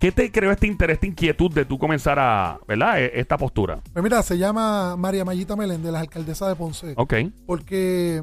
¿Qué 0.00 0.12
te 0.12 0.30
creó 0.32 0.50
este 0.50 0.66
interés, 0.66 0.94
esta 0.96 1.06
inquietud 1.06 1.50
de 1.52 1.64
tú 1.64 1.78
comenzar 1.78 2.18
a, 2.18 2.58
¿verdad? 2.68 3.00
Eh, 3.00 3.12
Esta 3.14 3.38
postura. 3.38 3.78
Pues 3.92 4.02
mira, 4.02 4.22
se 4.22 4.36
llama 4.36 4.94
María 4.96 5.24
Mayita 5.24 5.56
Meléndez, 5.56 5.90
la 5.92 6.00
alcaldesa 6.00 6.48
de 6.48 6.56
Ponce. 6.56 6.92
Ok. 6.96 7.14
Porque, 7.46 8.22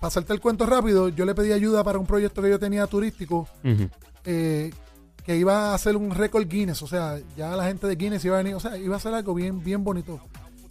para 0.00 0.08
hacerte 0.08 0.32
el 0.32 0.40
cuento 0.40 0.66
rápido, 0.66 1.08
yo 1.10 1.24
le 1.24 1.34
pedí 1.36 1.52
ayuda 1.52 1.84
para 1.84 1.98
un 1.98 2.06
proyecto 2.06 2.42
que 2.42 2.50
yo 2.50 2.58
tenía 2.58 2.86
turístico 2.88 3.46
Ujú. 3.62 3.88
eh, 4.24 4.70
que 5.28 5.36
iba 5.36 5.72
a 5.72 5.74
hacer 5.74 5.94
un 5.94 6.10
récord 6.10 6.48
Guinness, 6.48 6.80
o 6.80 6.86
sea, 6.86 7.20
ya 7.36 7.54
la 7.54 7.66
gente 7.66 7.86
de 7.86 7.96
Guinness 7.96 8.24
iba 8.24 8.36
a 8.36 8.42
venir, 8.42 8.54
o 8.54 8.60
sea, 8.60 8.78
iba 8.78 8.94
a 8.94 8.96
hacer 8.96 9.12
algo 9.12 9.34
bien, 9.34 9.62
bien 9.62 9.84
bonito. 9.84 10.18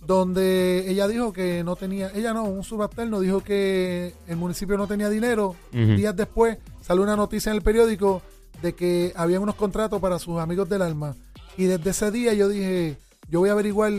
Donde 0.04 0.90
ella 0.90 1.08
dijo 1.08 1.32
que 1.32 1.64
no 1.64 1.76
tenía, 1.76 2.10
ella 2.16 2.34
no, 2.34 2.46
un 2.46 2.64
subalterno 2.64 3.20
dijo 3.20 3.42
que 3.42 4.16
el 4.26 4.36
municipio 4.36 4.76
no 4.76 4.88
tenía 4.88 5.12
dinero. 5.12 5.56
Días 5.72 6.16
después 6.16 6.58
salió 6.82 7.04
una 7.04 7.16
noticia 7.16 7.52
en 7.52 7.58
el 7.58 7.62
periódico 7.62 8.24
de 8.64 8.74
que 8.74 9.14
había 9.16 9.40
unos 9.40 9.54
contratos 9.54 10.02
para 10.02 10.18
sus 10.18 10.40
amigos 10.40 10.68
del 10.68 10.82
alma. 10.82 11.16
Y 11.56 11.66
desde 11.66 11.92
ese 11.92 12.10
día 12.10 12.34
yo 12.34 12.50
dije, 12.50 12.98
yo 13.30 13.42
voy 13.42 13.50
a 13.50 13.52
averiguar 13.52 13.94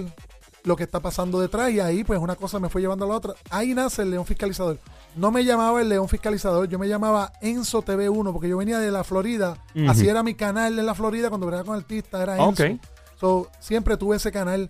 lo 0.68 0.76
que 0.76 0.84
está 0.84 1.00
pasando 1.00 1.40
detrás 1.40 1.70
y 1.70 1.80
ahí 1.80 2.04
pues 2.04 2.20
una 2.20 2.36
cosa 2.36 2.60
me 2.60 2.68
fue 2.68 2.80
llevando 2.80 3.04
a 3.04 3.08
la 3.08 3.14
otra. 3.14 3.34
Ahí 3.50 3.74
nace 3.74 4.02
el 4.02 4.10
León 4.10 4.26
Fiscalizador. 4.26 4.78
No 5.16 5.32
me 5.32 5.44
llamaba 5.44 5.80
el 5.80 5.88
León 5.88 6.08
Fiscalizador, 6.08 6.68
yo 6.68 6.78
me 6.78 6.86
llamaba 6.86 7.32
Enzo 7.40 7.82
TV1 7.82 8.32
porque 8.32 8.48
yo 8.48 8.58
venía 8.58 8.78
de 8.78 8.90
la 8.90 9.02
Florida. 9.02 9.56
Así 9.88 10.06
era 10.06 10.22
mi 10.22 10.34
canal 10.34 10.78
en 10.78 10.86
la 10.86 10.94
Florida 10.94 11.30
cuando 11.30 11.46
bregaba 11.46 11.66
con 11.66 11.76
artistas, 11.76 12.20
era 12.22 12.36
Enzo. 12.36 12.64
Ok. 12.64 12.80
So, 13.18 13.50
siempre 13.58 13.96
tuve 13.96 14.16
ese 14.16 14.30
canal. 14.30 14.68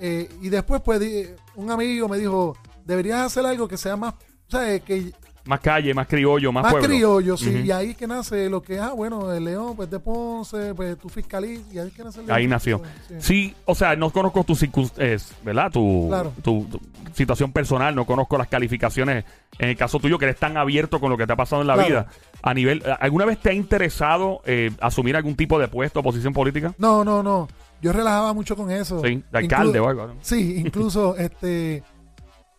Eh, 0.00 0.28
y 0.40 0.48
después 0.48 0.80
pues 0.80 1.30
un 1.56 1.70
amigo 1.70 2.08
me 2.08 2.18
dijo, 2.18 2.56
deberías 2.84 3.20
hacer 3.20 3.44
algo 3.44 3.68
que 3.68 3.76
sea 3.76 3.96
más, 3.96 4.14
o 4.14 4.50
sea, 4.50 4.78
que 4.80 5.12
Más 5.46 5.60
calle, 5.60 5.92
más 5.92 6.06
criollo, 6.06 6.50
más, 6.52 6.62
más 6.62 6.72
pueblo. 6.72 6.88
criollo, 6.88 7.36
sí. 7.36 7.50
Y 7.66 7.70
ahí 7.70 7.90
es 7.90 7.96
que 7.98 8.06
nace 8.06 8.48
lo 8.48 8.62
que, 8.62 8.78
ah, 8.78 8.92
bueno, 8.92 9.30
el 9.30 9.44
León, 9.44 9.76
pues 9.76 9.90
de 9.90 10.00
Ponce, 10.00 10.74
pues 10.74 10.96
tú 10.98 11.10
fiscalizas, 11.10 11.66
y 11.72 11.78
ahí 11.78 11.88
es 11.88 11.94
que 11.94 12.02
nace 12.02 12.20
el 12.20 12.26
León. 12.26 12.38
Ahí 12.38 12.46
nació. 12.46 12.80
Sí. 13.08 13.14
Sí, 13.18 13.54
o 13.66 13.74
sea, 13.74 13.94
no 13.94 14.08
conozco 14.10 14.42
tu 14.44 14.54
es, 14.96 15.32
¿verdad? 15.44 15.70
Tu, 15.70 16.06
Claro. 16.08 16.32
tu, 16.42 16.64
tu 16.64 16.80
situación 17.12 17.52
personal, 17.52 17.94
no 17.94 18.06
conozco 18.06 18.38
las 18.38 18.48
calificaciones 18.48 19.24
en 19.58 19.68
el 19.68 19.76
caso 19.76 19.98
tuyo 19.98 20.18
que 20.18 20.24
eres 20.24 20.38
tan 20.38 20.56
abierto 20.56 20.98
con 20.98 21.10
lo 21.10 21.18
que 21.18 21.26
te 21.26 21.34
ha 21.34 21.36
pasado 21.36 21.60
en 21.60 21.68
la 21.68 21.74
Claro. 21.74 21.88
vida. 21.88 22.06
A 22.42 22.54
nivel, 22.54 22.82
¿alguna 22.98 23.26
vez 23.26 23.38
te 23.38 23.50
ha 23.50 23.52
interesado 23.52 24.40
eh, 24.46 24.70
asumir 24.80 25.14
algún 25.14 25.34
tipo 25.36 25.58
de 25.58 25.68
puesto 25.68 26.00
o 26.00 26.02
posición 26.02 26.32
política? 26.32 26.74
No, 26.78 27.04
no, 27.04 27.22
no. 27.22 27.48
Yo 27.82 27.92
relajaba 27.92 28.32
mucho 28.32 28.56
con 28.56 28.70
eso. 28.70 29.02
Sí, 29.04 29.22
de 29.30 29.38
alcalde 29.38 29.78
o 29.78 29.88
algo. 29.88 30.06
¿no? 30.06 30.14
Sí, 30.22 30.54
incluso, 30.58 31.16
este, 31.18 31.82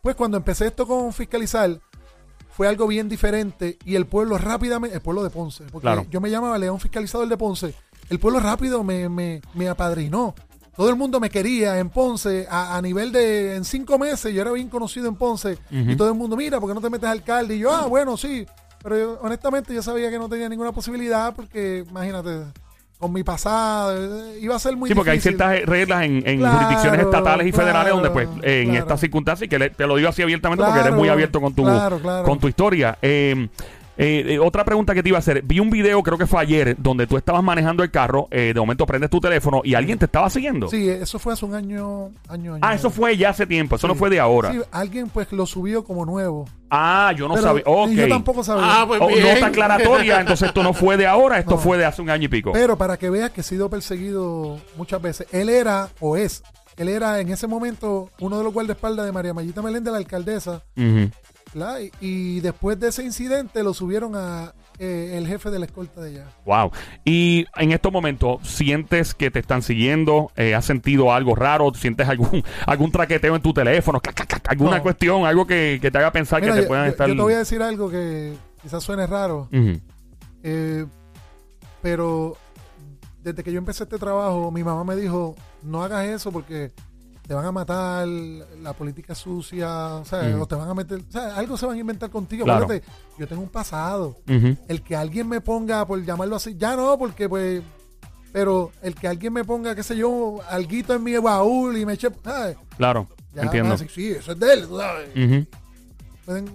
pues 0.02 0.16
cuando 0.16 0.38
empecé 0.38 0.68
esto 0.68 0.86
con 0.86 1.12
fiscalizar, 1.14 1.80
fue 2.56 2.68
algo 2.68 2.88
bien 2.88 3.10
diferente 3.10 3.78
y 3.84 3.96
el 3.96 4.06
pueblo 4.06 4.38
rápidamente, 4.38 4.96
el 4.96 5.02
pueblo 5.02 5.24
de 5.24 5.30
Ponce, 5.30 5.66
porque 5.72 5.84
Claro. 5.86 6.06
yo 6.10 6.22
me 6.22 6.30
llamaba 6.32 6.58
León 6.58 6.80
Fiscalizador 6.80 7.28
de 7.28 7.36
Ponce, 7.38 7.74
el 8.10 8.20
pueblo 8.20 8.40
rápido 8.40 8.84
me, 8.84 9.10
me, 9.10 9.42
me 9.56 9.68
apadrinó. 9.68 10.34
Todo 10.78 10.90
el 10.90 10.96
mundo 10.96 11.20
me 11.20 11.30
quería 11.30 11.80
en 11.80 11.90
Ponce 11.90 12.48
a, 12.50 12.76
a 12.78 12.82
nivel 12.82 13.12
de, 13.12 13.56
en 13.56 13.64
cinco 13.66 13.98
meses, 13.98 14.34
yo 14.34 14.42
era 14.42 14.52
bien 14.52 14.70
conocido 14.70 15.08
en 15.08 15.16
Ponce 15.16 15.58
y 15.70 15.96
todo 15.96 16.10
el 16.10 16.16
mundo, 16.16 16.36
mira, 16.38 16.60
¿por 16.60 16.70
qué 16.70 16.76
no 16.76 16.82
te 16.82 16.90
metes 16.90 17.10
alcalde? 17.10 17.56
Y 17.56 17.60
yo, 17.60 17.72
ah, 17.74 17.88
bueno, 17.88 18.16
sí, 18.18 18.46
pero 18.84 18.98
yo, 18.98 19.20
honestamente 19.22 19.74
yo 19.74 19.82
sabía 19.82 20.10
que 20.10 20.18
no 20.20 20.30
tenía 20.30 20.48
ninguna 20.50 20.72
posibilidad 20.72 21.34
porque, 21.36 21.86
imagínate, 21.90 22.44
con 22.98 23.12
mi 23.14 23.24
pasado, 23.24 23.94
eh, 24.34 24.40
iba 24.42 24.56
a 24.56 24.60
ser 24.60 24.76
muy 24.76 24.90
Sí, 24.90 24.96
porque 24.96 25.12
hay 25.12 25.20
ciertas 25.20 25.62
reglas 25.66 26.04
en, 26.04 26.24
en 26.28 26.40
Claro, 26.40 26.56
jurisdicciones 26.58 27.02
estatales 27.02 27.48
y 27.48 27.52
federales 27.52 27.94
donde, 27.94 28.10
pues, 28.10 28.28
eh, 28.42 28.62
en 28.62 28.66
claro. 28.70 28.80
estas 28.82 29.00
circunstancias, 29.02 29.46
y 29.46 29.50
que 29.50 29.60
le- 29.60 29.70
te 29.70 29.86
lo 29.86 29.96
digo 29.98 30.10
así 30.10 30.22
abiertamente 30.22 30.64
porque 30.64 30.80
eres 30.80 30.94
muy 30.94 31.10
abierto 31.10 31.42
con 31.42 31.54
tu, 31.54 31.64
con 32.24 32.40
tu 32.40 32.48
historia. 32.48 32.98
Eh, 33.02 33.48
eh, 33.98 34.24
eh, 34.28 34.40
otra 34.40 34.66
pregunta 34.66 34.94
que 34.94 35.02
te 35.02 35.10
iba 35.10 35.18
a 35.18 35.20
hacer. 35.20 35.42
Vi 35.44 35.60
un 35.60 35.70
video, 35.70 36.02
creo 36.04 36.18
que 36.18 36.26
fue 36.28 36.42
ayer, 36.42 36.76
donde 36.78 37.08
tú 37.08 37.18
estabas 37.18 37.44
manejando 37.44 37.84
el 37.84 37.92
carro, 37.92 38.28
eh, 38.32 38.52
de 38.54 38.60
momento 38.60 38.86
prendes 38.86 39.10
tu 39.10 39.20
teléfono 39.20 39.62
y 39.64 39.74
alguien 39.76 39.98
te 39.98 40.06
estaba 40.06 40.30
siguiendo. 40.30 40.68
Sí, 40.68 40.90
eso 40.90 41.18
fue 41.20 41.34
hace 41.34 41.46
un 41.46 41.56
año, 41.56 42.12
año, 42.28 42.56
año 42.56 42.60
Ah, 42.62 42.74
eso 42.76 42.90
fue 42.90 43.16
ya 43.18 43.30
hace 43.30 43.46
tiempo, 43.48 43.76
eso 43.78 43.88
no 43.88 43.94
Sí. 43.94 44.00
fue 44.00 44.10
de 44.10 44.20
ahora. 44.20 44.52
Sí, 44.52 44.60
alguien 44.72 45.08
pues 45.10 45.32
lo 45.32 45.46
subió 45.46 45.84
como 45.84 46.06
nuevo. 46.06 46.46
Ah, 46.70 47.14
yo 47.16 47.28
no 47.28 47.36
Pero 47.36 47.48
sabía. 47.48 47.64
Ok. 47.66 47.90
Yo 47.92 48.08
tampoco 48.10 48.44
sabía. 48.44 48.64
Ah, 48.82 48.86
pues 48.88 49.00
Oh, 49.02 49.08
bien. 49.08 49.34
nota 49.34 49.46
aclaratoria, 49.48 50.20
entonces 50.22 50.48
esto 50.50 50.62
no 50.64 50.74
fue 50.74 50.98
de 50.98 51.08
ahora, 51.08 51.38
esto 51.40 51.52
No. 51.52 51.58
fue 51.58 51.78
de 51.78 51.86
hace 51.86 52.02
un 52.02 52.10
año 52.10 52.26
y 52.26 52.28
pico. 52.28 52.52
Pero 52.54 52.78
para 52.78 52.98
que 52.98 53.10
veas 53.10 53.30
que 53.32 53.42
he 53.42 53.44
sido 53.44 53.70
perseguido 53.70 54.60
muchas 54.76 55.02
veces. 55.02 55.28
Él 55.32 55.48
era, 55.50 55.90
o 56.02 56.18
es, 56.18 56.44
él 56.76 56.90
era 56.90 57.22
en 57.22 57.30
ese 57.30 57.48
momento 57.48 58.10
uno 58.20 58.38
de 58.38 58.44
los 58.44 58.52
guardaespaldas 58.54 59.06
de 59.06 59.12
María 59.14 59.34
Mayita 59.34 59.62
Meléndez, 59.62 59.92
la 59.94 60.00
alcaldesa. 60.00 60.64
Ujú. 60.76 61.10
¿Verdad? 61.56 61.80
Y, 61.80 61.92
y 62.02 62.40
después 62.42 62.80
de 62.80 62.90
ese 62.90 63.04
incidente 63.04 63.64
lo 63.64 63.74
subieron 63.74 64.16
a 64.16 64.54
eh, 64.78 65.14
el 65.18 65.26
jefe 65.26 65.50
de 65.50 65.58
la 65.60 65.66
escolta 65.66 66.02
de 66.02 66.10
allá. 66.10 66.26
Wow. 66.46 66.72
Y 67.06 67.46
en 67.56 67.72
estos 67.72 67.92
momentos, 67.94 68.46
¿sientes 68.48 69.14
que 69.14 69.32
te 69.32 69.40
están 69.40 69.62
siguiendo? 69.62 70.32
Eh, 70.36 70.54
¿Has 70.54 70.66
sentido 70.66 71.14
algo 71.14 71.34
raro? 71.34 71.74
¿Sientes 71.74 72.08
algún 72.10 72.44
algún 72.68 72.92
traqueteo 72.92 73.36
en 73.36 73.42
tu 73.42 73.54
teléfono? 73.54 74.02
Clac, 74.02 74.16
clac, 74.16 74.28
clac, 74.28 74.52
¿Alguna 74.52 74.78
No. 74.78 74.84
cuestión? 74.84 75.26
¿Algo 75.26 75.48
que, 75.48 75.80
que 75.82 75.90
te 75.90 75.98
haga 75.98 76.12
pensar 76.12 76.42
Mira, 76.42 76.54
que 76.54 76.60
te 76.60 76.64
yo, 76.66 76.68
puedan 76.68 76.86
yo- 76.86 76.92
estar...? 76.92 77.08
yo 77.08 77.16
te 77.16 77.22
voy 77.22 77.34
a 77.34 77.38
decir 77.40 77.62
algo 77.62 77.90
que 77.90 78.34
quizás 78.62 78.84
suene 78.84 79.08
raro, 79.08 79.48
eh, 80.44 80.86
pero 81.82 82.36
desde 83.24 83.44
que 83.44 83.52
yo 83.52 83.58
empecé 83.60 83.84
este 83.84 83.98
trabajo, 83.98 84.52
mi 84.52 84.64
mamá 84.64 84.84
me 84.84 84.96
dijo, 84.96 85.36
no 85.64 85.84
hagas 85.84 86.06
eso 86.06 86.32
porque 86.32 86.72
te 87.28 87.34
van 87.34 87.46
a 87.46 87.52
matar, 87.52 88.08
la 88.08 88.74
política 88.74 89.16
sucia, 89.16 89.96
o 89.96 90.06
sea, 90.06 90.22
Ujú. 90.30 90.44
o 90.44 90.46
te 90.48 90.56
van 90.56 90.70
a 90.70 90.74
meter, 90.76 91.00
o 91.08 91.12
sea, 91.12 91.36
algo 91.36 91.58
se 91.58 91.66
van 91.66 91.76
a 91.76 91.80
inventar 91.80 92.10
contigo. 92.10 92.46
Claro. 92.46 92.66
Acuérdate, 92.66 92.88
yo 93.18 93.28
tengo 93.28 93.42
un 93.42 93.50
pasado. 93.50 94.18
El 94.28 94.82
que 94.84 94.96
alguien 94.96 95.28
me 95.28 95.42
ponga, 95.42 95.86
por 95.88 96.04
llamarlo 96.04 96.36
así, 96.36 96.56
ya 96.58 96.76
no, 96.76 96.98
porque 96.98 97.28
pues, 97.28 97.64
pero 98.32 98.72
el 98.82 98.94
que 98.96 99.08
alguien 99.08 99.34
me 99.34 99.44
ponga, 99.44 99.74
qué 99.76 99.82
sé 99.84 99.96
yo, 99.98 100.38
alguito 100.50 100.94
en 100.94 101.04
mi 101.04 101.18
baúl 101.18 101.78
y 101.78 101.86
me 101.86 101.94
eche, 101.94 102.10
¿sabes? 102.24 102.58
Claro, 102.78 103.08
Ya, 103.34 103.44
entiendo. 103.44 103.76
sí, 103.78 104.12
eso 104.12 104.34
es 104.34 104.40
de 104.40 104.54
él, 104.54 104.68
sabes. 104.68 105.48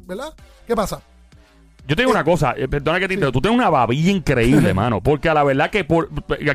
¿Verdad? 0.06 0.34
¿Qué 0.66 0.74
pasa? 0.76 1.00
Yo 1.86 1.96
te 1.96 2.02
digo 2.02 2.12
una 2.12 2.22
cosa, 2.24 2.54
eh, 2.56 2.68
perdona 2.68 3.00
que 3.00 3.08
te 3.08 3.14
interrumpa, 3.14 3.32
tú 3.32 3.40
tienes 3.42 3.58
una 3.58 3.70
babilla 3.70 4.10
increíble, 4.12 4.72
mano, 4.74 5.00
porque 5.02 5.28
a 5.28 5.34
la 5.34 5.42
verdad 5.42 5.70
que 5.70 5.82
por 5.84 6.08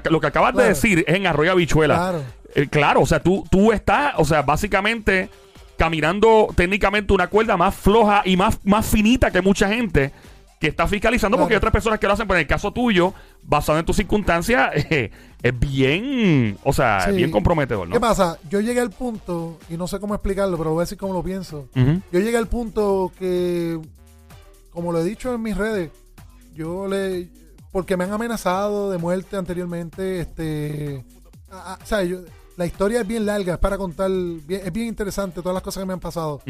lo 0.10 0.20
que 0.22 0.28
acabas 0.28 0.56
de 0.56 0.64
decir 0.64 1.04
es 1.08 1.16
en 1.16 1.28
Arroyo 1.28 1.52
Habichuela. 1.52 1.96
Claro. 1.96 2.22
Eh, 2.56 2.68
claro, 2.68 3.02
o 3.02 3.06
sea, 3.06 3.22
tú, 3.22 3.44
tú 3.52 3.72
estás, 3.72 4.14
o 4.18 4.26
sea, 4.26 4.42
básicamente 4.42 5.30
caminando 5.78 6.48
técnicamente 6.56 7.12
una 7.14 7.28
cuerda 7.28 7.58
más 7.58 7.76
floja 7.76 8.22
y 8.26 8.38
más, 8.38 8.60
más 8.64 8.86
finita 8.86 9.30
que 9.30 9.42
mucha 9.42 9.68
gente 9.68 10.12
que 10.60 10.68
está 10.70 10.88
fiscalizando, 10.88 11.38
porque 11.38 11.54
hay 11.54 11.58
otras 11.58 11.74
personas 11.74 12.00
que 12.00 12.08
lo 12.08 12.14
hacen, 12.14 12.26
pero 12.28 12.38
en 12.40 12.44
el 12.44 12.48
caso 12.48 12.72
tuyo, 12.72 13.14
basado 13.44 13.78
en 13.78 13.84
tus 13.86 13.98
circunstancias, 13.98 14.72
eh, 14.90 15.12
es 15.44 15.60
bien, 15.60 16.58
o 16.64 16.72
sea, 16.72 17.02
Sí. 17.10 17.12
bien 17.18 17.30
comprometedor, 17.30 17.90
¿no? 17.90 17.94
¿Qué 17.94 18.00
pasa? 18.00 18.40
Yo 18.50 18.62
llegué 18.62 18.80
al 18.80 18.90
punto, 18.90 19.60
y 19.70 19.76
no 19.76 19.86
sé 19.88 20.00
cómo 20.00 20.16
explicarlo, 20.16 20.58
pero 20.58 20.72
voy 20.72 20.80
a 20.80 20.84
decir 20.84 20.98
cómo 20.98 21.14
lo 21.14 21.22
pienso. 21.24 21.68
Yo 21.76 22.20
llegué 22.22 22.38
al 22.38 22.48
punto 22.48 23.12
que, 23.20 23.78
como 24.72 24.94
lo 24.94 25.00
he 25.02 25.04
dicho 25.04 25.34
en 25.36 25.42
mis 25.42 25.58
redes, 25.58 25.92
yo 26.54 26.88
le. 26.88 27.28
Porque 27.74 27.98
me 27.98 28.06
han 28.06 28.14
amenazado 28.14 28.90
de 28.92 28.98
muerte 28.98 29.36
anteriormente. 29.36 30.22
Este. 30.22 31.04
a- 31.52 31.74
a- 31.74 31.80
o 31.84 31.86
sea, 31.86 32.02
yo- 32.04 32.22
la 32.58 32.66
historia 32.66 33.02
es 33.02 33.08
bien 33.08 33.26
larga, 33.26 33.54
es 33.56 33.60
para 33.60 33.78
contar. 33.78 34.10
bien- 34.10 34.62
es 34.66 34.72
bien 34.72 34.88
interesante 34.88 35.42
todas 35.42 35.54
las 35.54 35.64
cosas 35.64 35.82
que 35.82 35.88
me 35.88 35.94
han 35.94 36.00
pasado. 36.00 36.42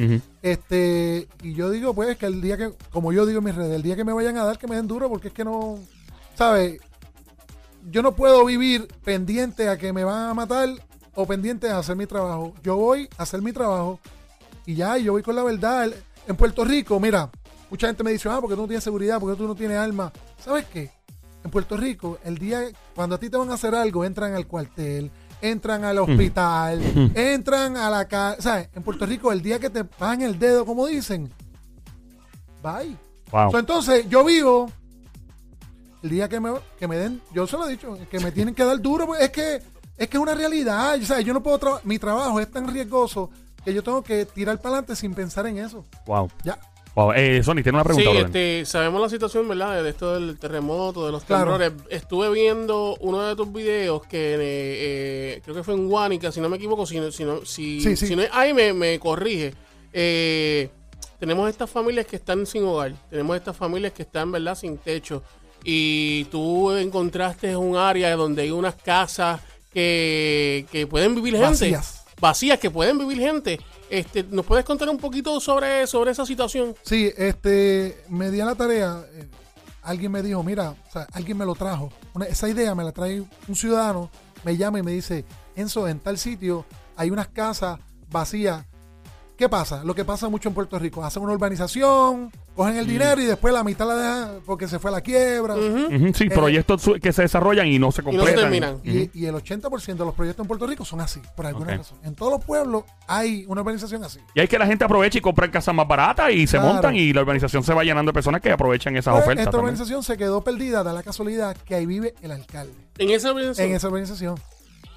Este. 0.42 1.28
Y 1.42 1.54
yo 1.54 1.70
digo, 1.70 1.94
pues, 1.94 2.18
que 2.18 2.26
el 2.28 2.42
día 2.42 2.58
que. 2.58 2.72
Como 2.92 3.12
yo 3.12 3.26
digo 3.26 3.40
en 3.40 3.46
mis 3.46 3.56
redes, 3.56 3.74
el 3.76 3.82
día 3.82 3.96
que 3.96 4.04
me 4.04 4.14
vayan 4.14 4.38
a 4.38 4.44
dar, 4.46 4.58
que 4.58 4.68
me 4.68 4.76
den 4.76 4.88
duro, 4.88 5.10
porque 5.10 5.30
es 5.30 5.34
que 5.34 5.44
no. 5.44 5.80
¿Sabes? 6.36 6.80
Yo 7.90 8.02
no 8.02 8.16
puedo 8.16 8.44
vivir 8.46 8.88
pendiente 9.04 9.70
a 9.70 9.78
que 9.78 9.94
me 9.94 10.04
van 10.04 10.30
a 10.30 10.34
matar 10.34 10.70
o 11.14 11.26
pendiente 11.26 11.70
a 11.70 11.80
hacer 11.80 11.96
mi 11.96 12.06
trabajo. 12.08 12.54
Yo 12.64 12.76
voy 12.76 13.08
a 13.18 13.24
hacer 13.24 13.42
mi 13.42 13.54
trabajo 13.54 14.00
y 14.66 14.76
ya, 14.76 14.98
yo 14.98 15.14
voy 15.14 15.22
con 15.24 15.36
la 15.36 15.44
verdad. 15.44 15.92
En 16.28 16.36
Puerto 16.36 16.66
Rico, 16.66 17.00
mira, 17.00 17.30
mucha 17.70 17.88
gente 17.88 18.04
me 18.04 18.12
dice, 18.12 18.28
ah, 18.30 18.40
porque 18.42 18.56
tú 18.56 18.62
no 18.62 18.68
tienes 18.68 18.84
seguridad, 18.84 19.20
porque 19.20 19.38
tú 19.38 19.48
no 19.48 19.56
tienes 19.56 19.78
armas. 19.78 20.12
¿Sabes 20.44 20.66
qué? 20.66 20.92
En 21.44 21.52
Puerto 21.52 21.78
Rico, 21.78 22.18
el 22.24 22.40
día, 22.40 22.64
cuando 22.96 23.16
a 23.16 23.20
ti 23.20 23.30
te 23.30 23.38
van 23.38 23.52
a 23.52 23.54
hacer 23.54 23.76
algo, 23.76 24.04
entran 24.04 24.34
al 24.34 24.48
cuartel, 24.48 25.12
entran 25.52 25.84
al 25.84 25.98
hospital, 26.00 26.82
entran 27.16 27.78
a 27.78 27.90
la 27.90 28.08
casa. 28.08 28.42
¿Sabes? 28.42 28.70
En 28.74 28.84
Puerto 28.84 29.06
Rico, 29.06 29.32
el 29.32 29.42
día 29.42 29.60
que 29.60 29.70
te 29.70 29.84
pagan 29.84 30.22
el 30.22 30.38
dedo, 30.40 30.66
como 30.66 30.86
dicen, 30.88 31.32
bye. 32.64 32.96
Wow. 33.32 33.52
So, 33.52 33.60
entonces, 33.60 34.08
yo 34.08 34.24
vivo 34.24 34.72
el 36.04 36.10
día 36.10 36.30
que 36.30 36.40
me, 36.40 36.54
que 36.80 36.88
me 36.88 36.98
den, 36.98 37.22
yo 37.34 37.48
se 37.48 37.58
lo 37.58 37.68
he 37.68 37.72
dicho, 37.72 37.98
que 38.10 38.20
me 38.20 38.32
tienen 38.32 38.54
que 38.54 38.64
dar 38.64 38.80
duro, 38.80 39.08
pues, 39.08 39.22
es 39.22 39.32
que 39.32 39.62
es 39.98 40.08
que 40.10 40.18
es 40.18 40.22
una 40.22 40.36
realidad. 40.36 41.00
Sea, 41.02 41.22
yo 41.22 41.34
no 41.34 41.42
puedo 41.42 41.60
tra- 41.60 41.80
mi 41.84 41.98
trabajo 41.98 42.40
es 42.40 42.52
tan 42.52 42.68
riesgoso 42.68 43.30
que 43.64 43.74
yo 43.74 43.82
tengo 43.82 44.04
que 44.04 44.26
tirar 44.26 44.58
para 44.58 44.76
adelante 44.76 44.96
sin 44.96 45.14
pensar 45.16 45.48
en 45.48 45.58
eso. 45.58 45.84
Wow. 46.06 46.30
Ya. 46.44 46.60
Wow. 46.96 47.12
Eh, 47.14 47.44
Sony, 47.44 47.56
tiene 47.62 47.72
una 47.72 47.82
Sí, 47.84 47.88
pregunta, 47.88 48.10
brother. 48.10 48.26
este, 48.26 48.66
sabemos 48.66 49.02
la 49.02 49.10
situación, 49.10 49.48
¿verdad? 49.50 49.84
De 49.84 49.90
esto 49.90 50.14
del 50.14 50.40
terremoto, 50.40 51.06
de 51.06 51.12
los 51.12 51.24
Claro. 51.26 51.58
temblores. 51.58 51.74
Estuve 51.90 52.30
viendo 52.32 52.96
uno 53.02 53.22
de 53.22 53.36
tus 53.36 53.52
videos 53.52 54.06
que 54.08 54.36
eh, 54.36 54.38
eh, 54.40 55.42
creo 55.44 55.56
que 55.56 55.64
fue 55.64 55.74
en 55.74 55.90
Guánica, 55.90 56.32
si 56.32 56.40
no 56.40 56.48
me 56.50 56.56
equivoco, 56.58 56.86
si 56.86 56.96
si 57.12 57.26
no, 57.26 57.46
si, 57.46 57.82
Sí, 57.82 57.98
sí. 57.98 58.08
si 58.08 58.16
no 58.16 58.22
es 58.22 58.30
ahí 58.32 58.54
me, 58.54 58.72
me 58.74 58.98
corrige. 58.98 59.54
Eh, 59.92 60.70
tenemos 61.20 61.50
estas 61.50 61.70
familias 61.70 62.06
que 62.06 62.16
están 62.16 62.46
sin 62.46 62.64
hogar, 62.64 62.94
tenemos 63.10 63.36
estas 63.36 63.56
familias 63.58 63.92
que 63.94 64.04
están, 64.04 64.32
¿verdad? 64.32 64.56
Sin 64.56 64.78
techo. 64.78 65.22
Y 65.66 66.26
tú 66.26 66.72
encontraste 66.72 67.56
un 67.58 67.76
área 67.76 68.16
donde 68.16 68.44
hay 68.44 68.52
unas 68.52 68.76
casas 68.76 69.42
que, 69.74 70.66
que 70.72 70.88
pueden 70.88 71.16
vivir 71.16 71.34
gente. 71.34 71.48
Vacías. 71.50 72.04
Vacías, 72.22 72.60
que 72.60 72.70
pueden 72.72 72.98
vivir 72.98 73.18
gente. 73.20 73.60
Este, 73.90 74.24
¿Nos 74.24 74.46
puedes 74.46 74.66
contar 74.66 74.90
un 74.90 74.98
poquito 74.98 75.40
sobre, 75.40 75.86
sobre 75.88 76.12
esa 76.12 76.26
situación? 76.26 76.76
Sí, 76.84 77.12
este, 77.18 78.04
me 78.10 78.32
di 78.32 78.40
a 78.42 78.46
la 78.46 78.56
tarea. 78.56 79.04
eh, 79.14 79.28
alguien 79.84 80.12
me 80.12 80.24
dijo, 80.24 80.42
mira, 80.44 80.72
o 80.72 80.92
sea, 80.92 81.08
alguien 81.14 81.38
me 81.38 81.46
lo 81.46 81.54
trajo. 81.56 81.92
Una- 82.14 82.26
esa 82.26 82.50
idea 82.50 82.74
me 82.74 82.84
la 82.84 82.92
trae 82.92 83.24
un 83.48 83.56
ciudadano, 83.56 84.10
me 84.44 84.58
llama 84.58 84.80
y 84.80 84.84
me 84.84 84.92
dice, 84.92 85.26
Enzo, 85.56 85.88
en 85.88 86.00
tal 86.00 86.18
sitio 86.18 86.66
hay 86.96 87.12
unas 87.12 87.28
casas 87.28 87.80
vacías. 88.10 88.66
¿Qué 89.38 89.50
pasa? 89.50 89.84
Lo 89.84 89.94
que 89.94 90.06
pasa 90.06 90.30
mucho 90.30 90.48
en 90.48 90.56
Puerto 90.56 90.80
Rico. 90.80 91.04
Hacen 91.04 91.22
una 91.22 91.34
urbanización, 91.34 92.32
cogen 92.56 92.78
el 92.78 92.88
dinero 92.88 93.20
y 93.22 93.26
después 93.26 93.54
la 93.54 93.66
mitad 93.66 93.86
la 93.86 93.96
dejan 93.96 94.40
porque 94.46 94.66
se 94.66 94.80
fue 94.80 94.92
a 94.92 94.94
la 94.94 95.02
quiebra. 95.02 95.56
Ujú, 95.56 96.14
sí, 96.14 96.24
eh, 96.26 96.30
proyectos 96.32 96.90
que 97.02 97.12
se 97.12 97.24
desarrollan 97.24 97.68
y 97.68 97.78
no 97.78 97.92
se 97.92 98.02
no 98.02 98.12
se 98.12 98.18
completan. 98.18 98.44
terminan. 98.44 98.80
Y, 98.86 99.10
y 99.14 99.26
el 99.26 99.36
80% 99.36 99.96
de 99.98 100.06
los 100.06 100.14
proyectos 100.14 100.42
en 100.44 100.48
Puerto 100.48 100.66
Rico 100.66 100.86
son 100.86 101.02
así, 101.02 101.20
por 101.36 101.46
alguna 101.46 101.76
razón. 101.76 101.98
En 102.04 102.16
todos 102.16 102.32
los 102.32 102.46
pueblos 102.46 102.86
hay 103.08 103.44
una 103.50 103.60
urbanización 103.60 104.06
así. 104.06 104.20
Y 104.36 104.40
hay 104.40 104.48
que 104.48 104.58
la 104.58 104.68
gente 104.68 104.86
aproveche 104.86 105.18
y 105.18 105.22
compra 105.22 105.52
casas 105.52 105.76
más 105.76 105.86
baratas 105.88 106.32
y 106.32 106.48
se 106.48 106.56
Claro. 106.58 106.72
montan 106.74 106.96
y 106.96 107.12
la 107.12 107.22
urbanización 107.22 107.62
se 107.62 107.74
va 107.74 107.84
llenando 107.84 108.12
de 108.12 108.14
personas 108.14 108.40
que 108.40 108.52
aprovechan 108.54 108.96
esas 108.96 109.12
Pues, 109.16 109.24
ofertas. 109.26 109.42
esta 109.48 109.52
también. 109.52 109.74
urbanización 109.74 110.02
se 110.02 110.16
quedó 110.18 110.42
perdida, 110.46 110.82
da 110.82 110.94
la 110.94 111.04
casualidad 111.04 111.58
que 111.58 111.76
ahí 111.76 111.86
vive 111.86 112.16
el 112.22 112.32
alcalde. 112.32 112.74
En 113.00 113.10
esa 113.10 113.32
organización. 113.32 113.68
en 113.70 113.76
esa 113.76 113.88
organización. 113.88 114.36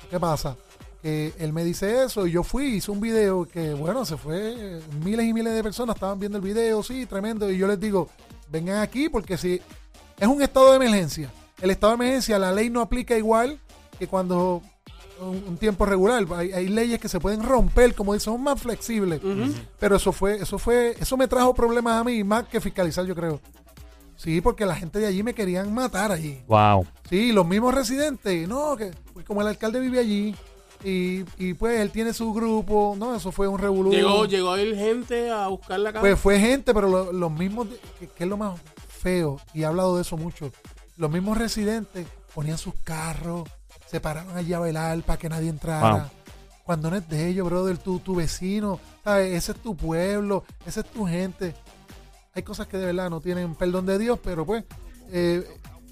¿Qué 0.09 0.21
pasa? 0.21 0.57
Que 1.03 1.33
él 1.39 1.53
me 1.53 1.65
dice 1.65 2.05
eso 2.05 2.27
y 2.27 2.33
yo 2.33 2.43
fui, 2.43 2.77
hice 2.77 2.91
un 2.91 3.01
video 3.01 3.47
que, 3.47 3.73
bueno, 3.73 4.05
se 4.05 4.17
fue, 4.17 4.81
miles 5.05 5.27
y 5.27 5.33
miles 5.33 5.55
de 5.55 5.63
personas 5.63 5.95
estaban 5.95 6.19
viendo 6.19 6.39
el 6.39 6.45
video, 6.45 6.83
sí, 6.83 7.07
tremendo. 7.07 7.51
Y 7.51 7.57
yo 7.57 7.69
les 7.69 7.79
digo, 7.79 8.09
vengan 8.51 8.79
aquí 8.83 9.09
porque 9.09 9.39
si 9.39 9.61
es 10.19 10.29
un 10.29 10.43
estado 10.43 10.71
de 10.71 10.77
emergencia, 10.77 11.31
el 11.61 11.71
estado 11.71 11.93
de 11.93 12.05
emergencia, 12.05 12.39
la 12.39 12.51
ley 12.51 12.69
no 12.69 12.81
aplica 12.81 13.17
igual 13.17 13.61
que 13.99 14.09
cuando 14.09 14.63
un, 15.21 15.45
un 15.49 15.57
tiempo 15.57 15.85
regular. 15.85 16.27
Hay, 16.35 16.53
hay 16.53 16.69
leyes 16.69 16.99
que 16.99 17.09
se 17.09 17.21
pueden 17.21 17.43
romper, 17.43 17.95
como 17.95 18.15
dicen, 18.15 18.33
son 18.33 18.43
más 18.43 18.61
flexibles. 18.61 19.21
Pero 19.79 19.97
eso 19.97 20.13
fue, 20.13 20.37
eso 20.37 20.59
fue, 20.59 20.97
eso 20.99 21.17
me 21.17 21.29
trajo 21.29 21.55
problemas 21.55 22.01
a 22.01 22.05
mí, 22.05 22.23
más 22.25 22.45
que 22.45 22.61
fiscalizar, 22.61 23.05
yo 23.05 23.15
creo. 23.15 23.41
Sí, 24.17 24.41
porque 24.41 24.67
la 24.67 24.75
gente 24.75 24.99
de 24.99 25.07
allí 25.07 25.23
me 25.23 25.35
querían 25.35 25.73
matar 25.73 26.11
allí. 26.11 26.43
Wow. 26.49 26.87
Sí, 27.09 27.31
los 27.31 27.47
mismos 27.47 27.75
residentes, 27.75 28.49
no, 28.49 28.77
que 28.77 28.91
pues 29.13 29.25
como 29.25 29.43
el 29.43 29.47
alcalde 29.47 29.79
vive 29.79 30.01
allí 30.01 30.35
y, 30.85 31.25
y 31.39 31.55
pues 31.55 31.81
él 31.81 31.91
tiene 31.91 32.13
su 32.13 32.33
grupo, 32.33 32.95
no, 32.99 33.15
eso 33.17 33.33
fue 33.33 33.49
un 33.49 33.59
revolú. 33.59 33.91
Llegó, 33.91 34.25
llegó 34.27 34.53
a 34.53 34.61
ir 34.61 34.77
gente 34.77 35.31
a 35.31 35.49
buscar 35.49 35.81
la 35.81 35.93
casa. 35.93 36.01
Pues 36.01 36.19
fue 36.19 36.39
gente, 36.39 36.73
pero 36.75 36.89
lo- 36.89 37.13
los 37.13 37.31
mismos, 37.33 37.69
que 38.17 38.25
es 38.25 38.29
lo 38.29 38.37
más 38.37 38.61
feo, 38.89 39.41
y 39.55 39.63
he 39.63 39.65
hablado 39.67 39.97
de 39.97 40.03
eso 40.03 40.17
mucho, 40.17 40.51
los 40.97 41.11
mismos 41.11 41.37
residentes 41.39 42.07
ponían 42.35 42.59
sus 42.59 42.75
carros, 42.85 43.49
se 43.87 44.01
paraban 44.01 44.37
allí 44.37 44.53
a 44.53 44.61
velar 44.61 45.01
para 45.03 45.19
que 45.19 45.29
nadie 45.29 45.49
entrara. 45.49 45.91
Wow. 45.95 46.03
Cuando 46.65 46.91
no 46.91 46.97
es 46.97 47.09
de 47.09 47.29
ellos, 47.29 47.47
brother, 47.49 47.79
tu, 47.79 47.99
tu 48.01 48.15
vecino, 48.17 48.79
¿sabes? 49.03 49.33
ese 49.35 49.53
es 49.53 49.59
tu 49.59 49.75
pueblo, 49.77 50.45
esa 50.67 50.81
es 50.81 50.87
tu 50.87 51.07
gente. 51.07 51.55
Hay 52.35 52.43
cosas 52.43 52.67
que 52.67 52.77
de 52.77 52.87
verdad 52.87 53.09
no 53.09 53.21
tienen 53.21 53.55
perdón 53.55 53.87
de 53.87 53.99
Dios, 53.99 54.19
pero 54.23 54.45
pues, 54.45 54.65
eh, 55.11 55.45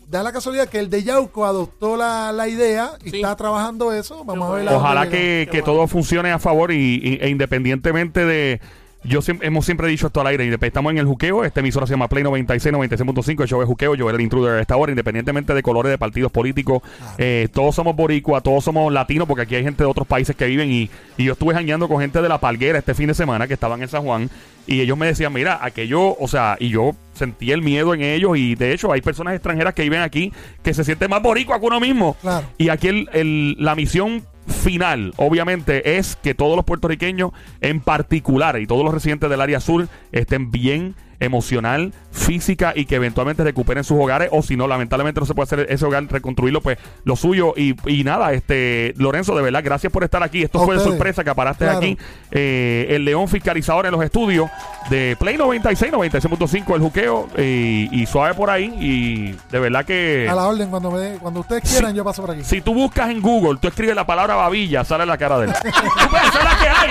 da 0.08 0.22
la 0.22 0.32
casualidad 0.32 0.68
que 0.68 0.78
el 0.78 0.88
de 0.90 1.02
Yauco 1.02 1.44
adoptó 1.46 1.96
la, 1.96 2.32
la 2.32 2.48
idea 2.48 2.92
y 3.04 3.10
Sí. 3.10 3.16
está 3.16 3.34
trabajando 3.36 3.92
eso. 3.92 4.24
Vamos 4.24 4.50
a 4.50 4.54
ver. 4.54 4.68
a 4.68 4.76
Ojalá 4.76 5.08
que, 5.08 5.48
que 5.50 5.62
todo 5.62 5.86
funcione 5.88 6.30
a 6.30 6.38
favor 6.38 6.70
y, 6.72 7.00
y- 7.02 7.18
e 7.20 7.28
independientemente 7.28 8.24
de... 8.24 8.60
Yo 9.08 9.22
siempre, 9.22 9.46
hemos 9.46 9.64
siempre 9.64 9.88
dicho 9.88 10.06
esto 10.08 10.20
al 10.20 10.26
aire, 10.28 10.56
estamos 10.60 10.90
en 10.92 10.98
el 10.98 11.06
juqueo, 11.06 11.44
esta 11.44 11.60
emisora 11.60 11.86
se 11.86 11.92
llama 11.92 12.08
Play 12.08 12.24
96, 12.24 12.74
96.5, 12.74 13.42
el 13.42 13.48
show 13.48 13.62
es 13.62 13.66
juqueo, 13.68 13.94
yo 13.94 14.08
era 14.08 14.16
el 14.16 14.22
intruder 14.22 14.54
a 14.58 14.60
esta 14.60 14.76
hora, 14.76 14.90
independientemente 14.92 15.54
de 15.54 15.62
colores 15.62 15.90
de 15.90 15.98
partidos 15.98 16.32
políticos, 16.32 16.82
eh, 17.18 17.48
todos 17.52 17.74
somos 17.74 17.94
boricua, 17.94 18.40
todos 18.40 18.64
somos 18.64 18.92
latinos, 18.92 19.26
porque 19.28 19.42
aquí 19.42 19.54
hay 19.54 19.62
gente 19.64 19.84
de 19.84 19.88
otros 19.90 20.06
países 20.06 20.34
que 20.34 20.46
viven 20.46 20.70
y, 20.72 20.90
y 21.16 21.24
yo 21.24 21.32
estuve 21.34 21.54
jangueando 21.54 21.88
con 21.88 22.00
gente 22.00 22.20
de 22.20 22.28
La 22.28 22.38
Palguera 22.40 22.78
este 22.78 22.94
fin 22.94 23.06
de 23.08 23.14
semana 23.14 23.46
que 23.46 23.54
estaban 23.54 23.80
en 23.82 23.88
San 23.88 24.02
Juan 24.02 24.28
y 24.66 24.80
ellos 24.80 24.98
me 24.98 25.06
decían, 25.06 25.32
mira, 25.32 25.60
aquello, 25.62 26.16
o 26.18 26.26
sea, 26.26 26.56
y 26.58 26.70
yo 26.70 26.96
sentí 27.14 27.52
el 27.52 27.62
miedo 27.62 27.94
en 27.94 28.02
ellos 28.02 28.36
y 28.36 28.56
de 28.56 28.72
hecho 28.72 28.92
hay 28.92 29.00
personas 29.00 29.34
extranjeras 29.34 29.72
que 29.74 29.82
viven 29.82 30.00
aquí 30.02 30.32
que 30.64 30.74
se 30.74 30.82
sienten 30.84 31.08
más 31.10 31.22
boricua 31.22 31.60
que 31.60 31.66
uno 31.66 31.78
mismo. 31.80 32.16
Claro. 32.20 32.46
Y 32.58 32.68
aquí 32.70 32.88
el- 32.88 33.08
el- 33.12 33.56
la 33.60 33.74
misión 33.76 34.24
final, 34.46 35.12
obviamente, 35.16 35.98
es 35.98 36.16
que 36.16 36.34
todos 36.34 36.56
los 36.56 36.64
puertorriqueños, 36.64 37.32
en 37.60 37.80
particular, 37.80 38.60
y 38.60 38.66
todos 38.66 38.84
los 38.84 38.94
residentes 38.94 39.28
del 39.30 39.40
área 39.40 39.60
sur, 39.60 39.88
estén 40.12 40.50
bien 40.50 40.94
emocional, 41.20 41.92
física 42.12 42.72
y 42.74 42.86
que 42.86 42.96
eventualmente 42.96 43.44
recuperen 43.44 43.84
sus 43.84 43.98
hogares 44.00 44.28
o 44.32 44.42
si 44.42 44.56
no, 44.56 44.66
lamentablemente 44.66 45.20
no 45.20 45.26
se 45.26 45.34
puede 45.34 45.44
hacer 45.44 45.66
ese 45.70 45.84
hogar, 45.84 46.04
reconstruirlo, 46.10 46.60
pues 46.60 46.78
lo 47.04 47.14
suyo 47.16 47.54
y, 47.56 47.74
y 47.90 48.04
nada, 48.04 48.32
este 48.32 48.94
Lorenzo, 48.96 49.34
de 49.36 49.42
verdad, 49.42 49.60
gracias 49.64 49.92
por 49.92 50.02
estar 50.04 50.22
aquí. 50.22 50.42
Esto 50.42 50.62
A 50.62 50.64
fue 50.64 50.76
de 50.76 50.84
sorpresa 50.84 51.22
que 51.24 51.30
aparaste 51.30 51.64
Claro. 51.64 51.78
aquí. 51.78 51.98
Eh, 52.30 52.86
el 52.90 53.04
León 53.04 53.28
fiscalizador 53.28 53.86
en 53.86 53.92
los 53.92 54.02
estudios 54.02 54.50
de 54.90 55.16
Play 55.18 55.36
96, 55.36 55.92
96.5, 55.92 56.74
el 56.74 56.80
juqueo 56.80 57.28
y, 57.38 57.88
y 57.92 58.06
suave 58.06 58.34
por 58.34 58.50
ahí 58.50 58.74
y 58.80 59.32
de 59.50 59.58
verdad 59.58 59.84
que... 59.84 60.28
A 60.30 60.34
la 60.34 60.46
orden, 60.46 60.70
cuando, 60.70 60.90
me, 60.90 61.12
cuando 61.18 61.40
ustedes 61.40 61.62
quieran, 61.62 61.94
yo 61.94 62.04
paso 62.04 62.22
por 62.22 62.32
aquí. 62.32 62.44
Si 62.44 62.60
tú 62.60 62.74
buscas 62.74 63.10
en 63.10 63.20
Google, 63.20 63.58
tú 63.60 63.68
escribes 63.68 63.94
la 63.96 64.06
palabra 64.06 64.34
babilla, 64.34 64.84
sale 64.84 65.04
la 65.06 65.18
cara 65.18 65.38
de 65.38 65.46
él. 65.46 65.50
Esa 65.64 66.38
es 66.38 66.44
la 66.44 66.58
que 66.58 66.68
hay, 66.68 66.90